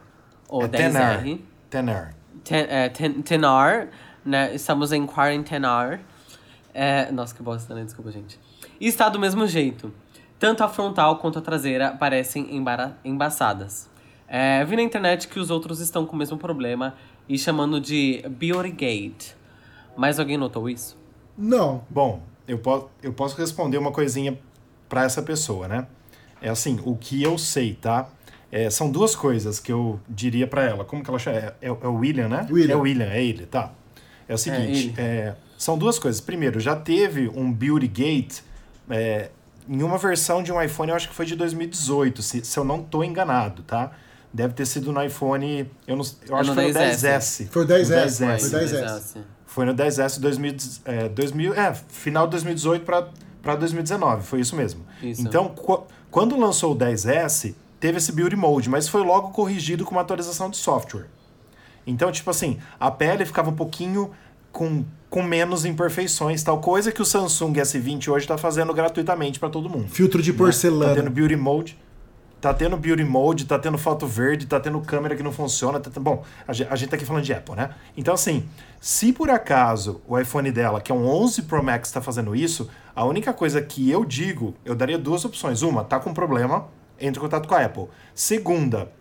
[0.47, 1.39] ou É 10R.
[1.71, 2.13] 10R.
[2.47, 3.87] 10, é, 10 10R,
[4.23, 4.53] né?
[4.53, 5.99] Estamos em quarentenar.
[6.71, 7.83] É, nossa, que bosta, né?
[7.83, 8.39] Desculpa, gente.
[8.79, 9.91] E está do mesmo jeito.
[10.37, 13.89] Tanto a frontal quanto a traseira parecem embara- embaçadas.
[14.27, 16.93] É, vi na internet que os outros estão com o mesmo problema
[17.27, 19.31] e chamando de Beauty Gate.
[19.97, 20.95] Mais alguém notou isso?
[21.35, 21.83] Não.
[21.89, 24.39] Bom, eu, po eu posso responder uma coisinha
[24.87, 25.87] para essa pessoa, né?
[26.41, 28.09] É assim, o que eu sei, tá?
[28.51, 30.83] É, são duas coisas que eu diria para ela.
[30.83, 31.37] Como que ela chama?
[31.37, 32.47] É, é, é, o William, né?
[32.49, 32.73] William.
[32.73, 33.71] É o William, é ele, tá.
[34.27, 36.21] É o seguinte, é, são duas coisas.
[36.21, 38.39] Primeiro, já teve um Beauty Gate
[38.89, 39.29] é,
[39.67, 42.63] em uma versão de um iPhone, eu acho que foi de 2018, se, se eu
[42.63, 43.91] não tô enganado, tá?
[44.33, 46.97] Deve ter sido no iPhone, eu, não, eu É acho no que foi no 10S.
[46.97, 47.47] 10S.
[47.49, 48.63] Foi o 10S, No foi o 10S.
[48.63, 49.25] Exato.
[49.45, 54.85] Foi no 10S 2000, é, 2000, é, final de 2018 para 2019, foi isso mesmo.
[55.01, 55.21] Isso.
[55.21, 55.53] Então,
[56.11, 60.49] quando lançou o 10S, teve esse Beauty Mode, mas foi logo corrigido com uma atualização
[60.49, 61.05] de software.
[61.85, 64.11] Então, tipo assim, a pele ficava um pouquinho
[64.51, 69.49] com, com menos imperfeições, tal coisa que o Samsung S20 hoje está fazendo gratuitamente para
[69.49, 69.87] todo mundo.
[69.89, 70.95] Filtro de Tá porcelana.
[70.95, 71.77] tendo Beauty Mode.
[72.41, 75.77] Tá tendo Beauty Mode, tá tendo foto verde, tá tendo câmera que não funciona.
[75.77, 76.03] Tá tendo...
[76.03, 77.71] Bom, a gente, a gente tá aqui falando de Apple, né?
[77.97, 78.45] Então, assim,
[78.79, 82.69] se por acaso o iPhone dela, que é um 11 Pro Max, tá fazendo isso,
[82.99, 85.61] a única coisa que eu digo, eu daria duas opções.
[85.61, 86.67] Uma, tá com problema,
[86.99, 87.87] entre em contato com a Apple.
[88.13, 88.91] Segunda,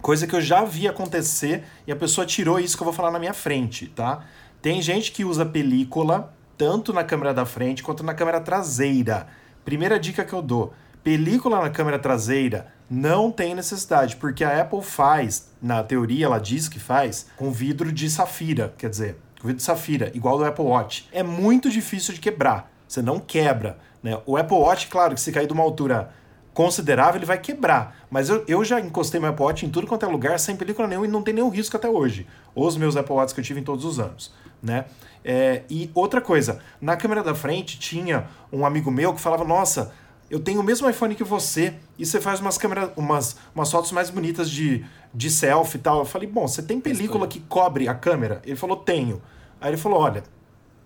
[0.00, 3.10] coisa que eu já vi acontecer e a pessoa tirou isso que eu vou falar
[3.10, 4.24] na minha frente, tá?
[4.62, 9.26] Tem gente que usa película tanto na câmera da frente quanto na câmera traseira.
[9.66, 10.72] Primeira dica que eu dou:
[11.04, 16.70] película na câmera traseira não tem necessidade, porque a Apple faz, na teoria ela diz
[16.70, 20.64] que faz, com vidro de safira, quer dizer, com vidro de safira, igual do Apple
[20.64, 21.06] Watch.
[21.12, 22.74] É muito difícil de quebrar.
[22.86, 24.18] Você não quebra, né?
[24.26, 26.10] O Apple Watch, claro, que se cair de uma altura
[26.54, 27.96] considerável, ele vai quebrar.
[28.10, 30.88] Mas eu, eu já encostei meu Apple Watch em tudo quanto é lugar, sem película
[30.88, 32.26] nenhuma, e não tem nenhum risco até hoje.
[32.54, 34.32] Os meus Apple Watch que eu tive em todos os anos,
[34.62, 34.86] né?
[35.22, 39.92] É, e outra coisa, na câmera da frente tinha um amigo meu que falava, nossa,
[40.30, 43.92] eu tenho o mesmo iPhone que você, e você faz umas câmeras, umas, umas fotos
[43.92, 45.98] mais bonitas de, de selfie e tal.
[45.98, 48.40] Eu falei, bom, você tem película que cobre a câmera?
[48.44, 49.20] Ele falou, tenho.
[49.60, 50.22] Aí ele falou, olha,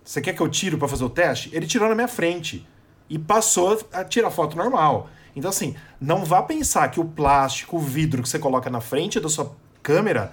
[0.03, 1.49] você quer que eu tiro para fazer o teste?
[1.53, 2.67] Ele tirou na minha frente
[3.09, 5.09] e passou a tirar foto normal.
[5.35, 9.19] Então, assim, não vá pensar que o plástico, o vidro que você coloca na frente
[9.19, 10.31] da sua câmera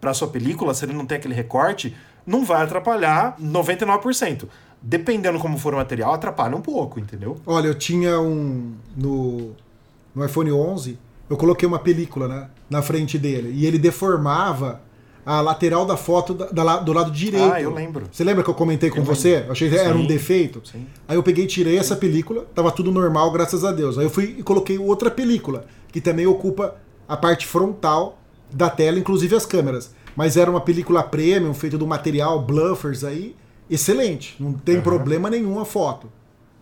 [0.00, 1.94] para sua película, se ele não tem aquele recorte,
[2.26, 4.48] não vai atrapalhar 99%.
[4.80, 7.40] Dependendo como for o material, atrapalha um pouco, entendeu?
[7.46, 8.74] Olha, eu tinha um.
[8.96, 9.54] No,
[10.12, 10.98] no iPhone 11,
[11.30, 13.52] eu coloquei uma película né, na frente dele.
[13.54, 14.80] E ele deformava
[15.24, 17.52] a lateral da foto da- da do lado direito.
[17.52, 18.06] Ah, eu lembro.
[18.10, 19.44] Você lembra que eu comentei com Eu você?
[19.46, 20.60] Eu achei que era um Sim, defeito.
[20.64, 20.86] sim.
[21.06, 23.98] Aí eu peguei e tirei essa película, tava tudo normal, graças a Deus.
[23.98, 26.76] Aí eu fui e coloquei outra película, que também ocupa
[27.08, 28.18] a parte frontal
[28.52, 29.94] da tela, inclusive as câmeras.
[30.16, 33.34] Mas era uma película premium, feita do material bluffers aí,
[33.70, 34.34] excelente.
[34.40, 36.08] Não tem problema nenhum a foto.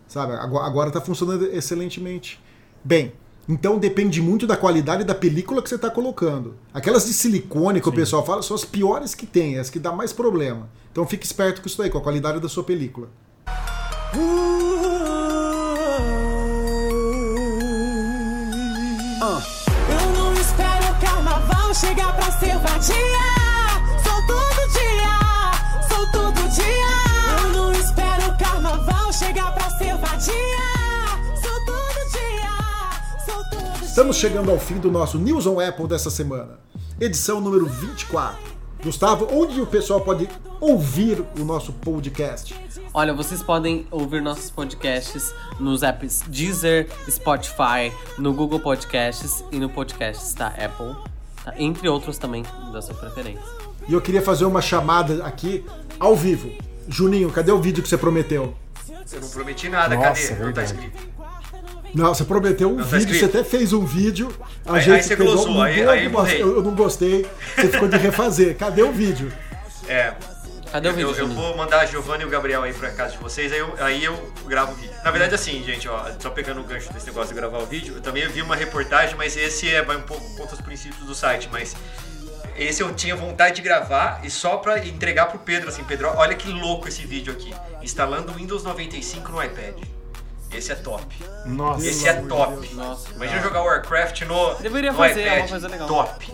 [0.07, 0.33] Sabe?
[0.35, 2.41] Agora, agora tá funcionando excelentemente
[2.85, 3.13] bem.
[3.51, 6.55] Então depende muito da qualidade da película que você está colocando.
[6.73, 9.91] Aquelas de silicone que o pessoal fala são as piores que tem, as que dá
[9.91, 10.69] mais problema.
[10.93, 13.09] Então fique esperto com isso aí, com a qualidade da sua película.
[19.89, 23.30] Eu não espero o carnaval chegar pra ser vadia.
[33.91, 36.61] Estamos chegando ao fim do nosso News on Apple dessa semana.
[37.01, 38.39] Edição número 24.
[38.85, 40.29] Gustavo, onde o pessoal pode
[40.61, 42.55] ouvir o nosso podcast?
[42.95, 49.69] Olha, vocês podem ouvir nossos podcasts nos apps Deezer, Spotify, no Google Podcasts e no
[49.69, 50.95] Podcasts da Apple,
[51.45, 51.53] tá?
[51.59, 53.43] entre outros também da sua preferência.
[53.89, 55.67] E eu queria fazer uma chamada aqui
[55.99, 56.53] ao vivo.
[56.89, 58.55] Juninho, cadê o vídeo que você prometeu?
[59.13, 60.45] Eu não prometi nada, Nossa, cadê?
[60.45, 60.75] Não tá verdade.
[60.75, 61.20] escrito.
[61.95, 64.33] Não, você prometeu um Não, tá vídeo, você até fez um vídeo.
[64.67, 67.27] A Aí- gente aí você pegou, glosou, mudou aí- aí algumas- eu, eu não gostei.
[67.57, 68.57] Você ficou de refazer.
[68.57, 69.33] Cadê o vídeo?
[69.89, 70.13] É.
[70.71, 73.13] Cadê o vídeo, eu, eu vou mandar a Giovanna e o Gabriel aí pra casa
[73.13, 74.95] de vocês, aí eu, aí eu gravo o vídeo.
[75.05, 77.95] Na verdade, assim, gente, ó, só pegando o gancho desse negócio de gravar o vídeo,
[77.97, 81.13] eu também vi uma reportagem, mas esse é vai um pouco contra os princípios do
[81.13, 81.75] site, mas
[82.57, 86.37] esse eu tinha vontade de gravar e só pra entregar pro Pedro, assim, Pedro, olha
[86.37, 87.53] que louco esse vídeo aqui.
[87.83, 89.75] Instalando o Windows 95 no iPad.
[90.53, 91.05] Esse é top.
[91.47, 91.87] Nossa.
[91.87, 92.75] Esse é top.
[92.75, 93.09] Nossa.
[93.15, 95.39] Imagina jogar Warcraft no, Deveria no fazer, é iPad.
[95.41, 95.89] uma coisa legal.
[95.89, 96.33] Top.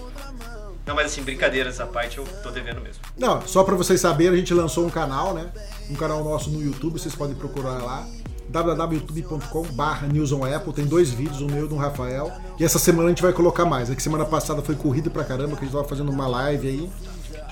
[0.87, 3.03] Não, mas assim, brincadeira essa parte eu tô devendo mesmo.
[3.19, 5.47] Não, só pra vocês saberem, a gente lançou um canal, né?
[5.91, 8.07] Um canal nosso no YouTube, vocês podem procurar lá.
[8.49, 12.33] www.youtube.com.br newsonapple, tem dois vídeos, um meu e do Rafael.
[12.59, 13.91] E essa semana a gente vai colocar mais.
[13.91, 16.69] É que semana passada foi corrida pra caramba, que a gente tava fazendo uma live
[16.69, 16.91] aí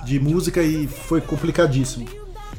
[0.05, 2.07] de música e foi complicadíssimo.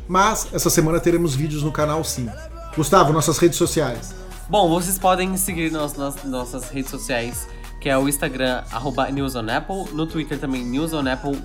[0.08, 2.30] Mas essa semana teremos vídeos no canal sim.
[2.76, 4.14] Gustavo, nossas redes sociais.
[4.50, 7.48] Bom, vocês podem seguir nas, nas nossas redes sociais,
[7.80, 11.42] que é o Instagram, arroba News on Apple, no Twitter também News on Apple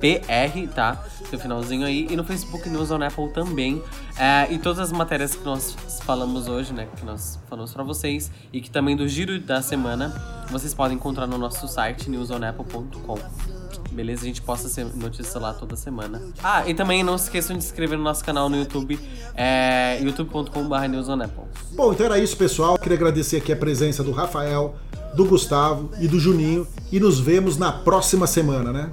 [0.00, 1.00] PR, tá?
[1.32, 2.08] O finalzinho aí.
[2.10, 3.80] E no Facebook News on Apple também.
[4.18, 6.88] É, e todas as matérias que nós falamos hoje, né?
[6.96, 8.30] Que nós falamos pra vocês.
[8.52, 10.12] E que também do giro da semana,
[10.50, 13.61] vocês podem encontrar no nosso site, newsonapple.com.
[13.92, 14.22] Beleza?
[14.22, 16.20] A gente posta se- notícia lá toda semana.
[16.42, 18.98] Ah, e também não se esqueçam de se inscrever no nosso canal no YouTube,
[19.34, 21.44] é youtube.com.br newsonapple.
[21.72, 22.78] Bom, então era isso, pessoal.
[22.78, 24.74] Queria agradecer aqui a presença do Rafael,
[25.14, 26.66] do Gustavo e do Juninho.
[26.90, 28.90] E nos vemos na próxima semana, né?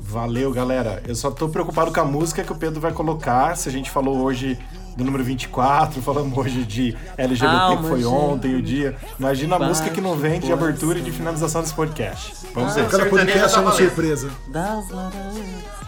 [0.00, 1.02] Valeu, galera.
[1.06, 3.56] Eu só tô preocupado com a música que o Pedro vai colocar.
[3.56, 4.58] Se a gente falou hoje
[4.96, 8.96] do número 24, falamos hoje de LGBT, Alma que foi ontem o dia.
[9.18, 12.46] Imagina a música que não vem de abertura e de finalização desse podcast.
[12.54, 12.88] Vamos ver.
[12.88, 14.30] Cada podcast é tá uma surpresa.
[14.48, 15.80] Das laranjas.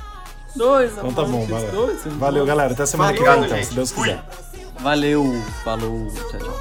[0.55, 1.71] Dois Então tá bom, valeu.
[1.73, 2.19] dois amantes.
[2.19, 2.73] Valeu, galera.
[2.73, 4.23] Até semana que vem, então, se Deus quiser.
[4.81, 6.61] Valeu, falou, tchau, tchau.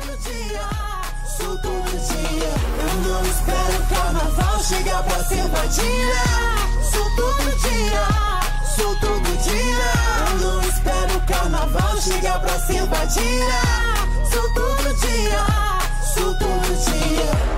[8.76, 10.40] Sou todo dia.
[10.40, 12.88] Não espero o carnaval chegar pra simpatia.
[12.88, 13.62] batida.
[14.32, 15.46] Sou todo dia.
[16.14, 17.51] Sou todo dia.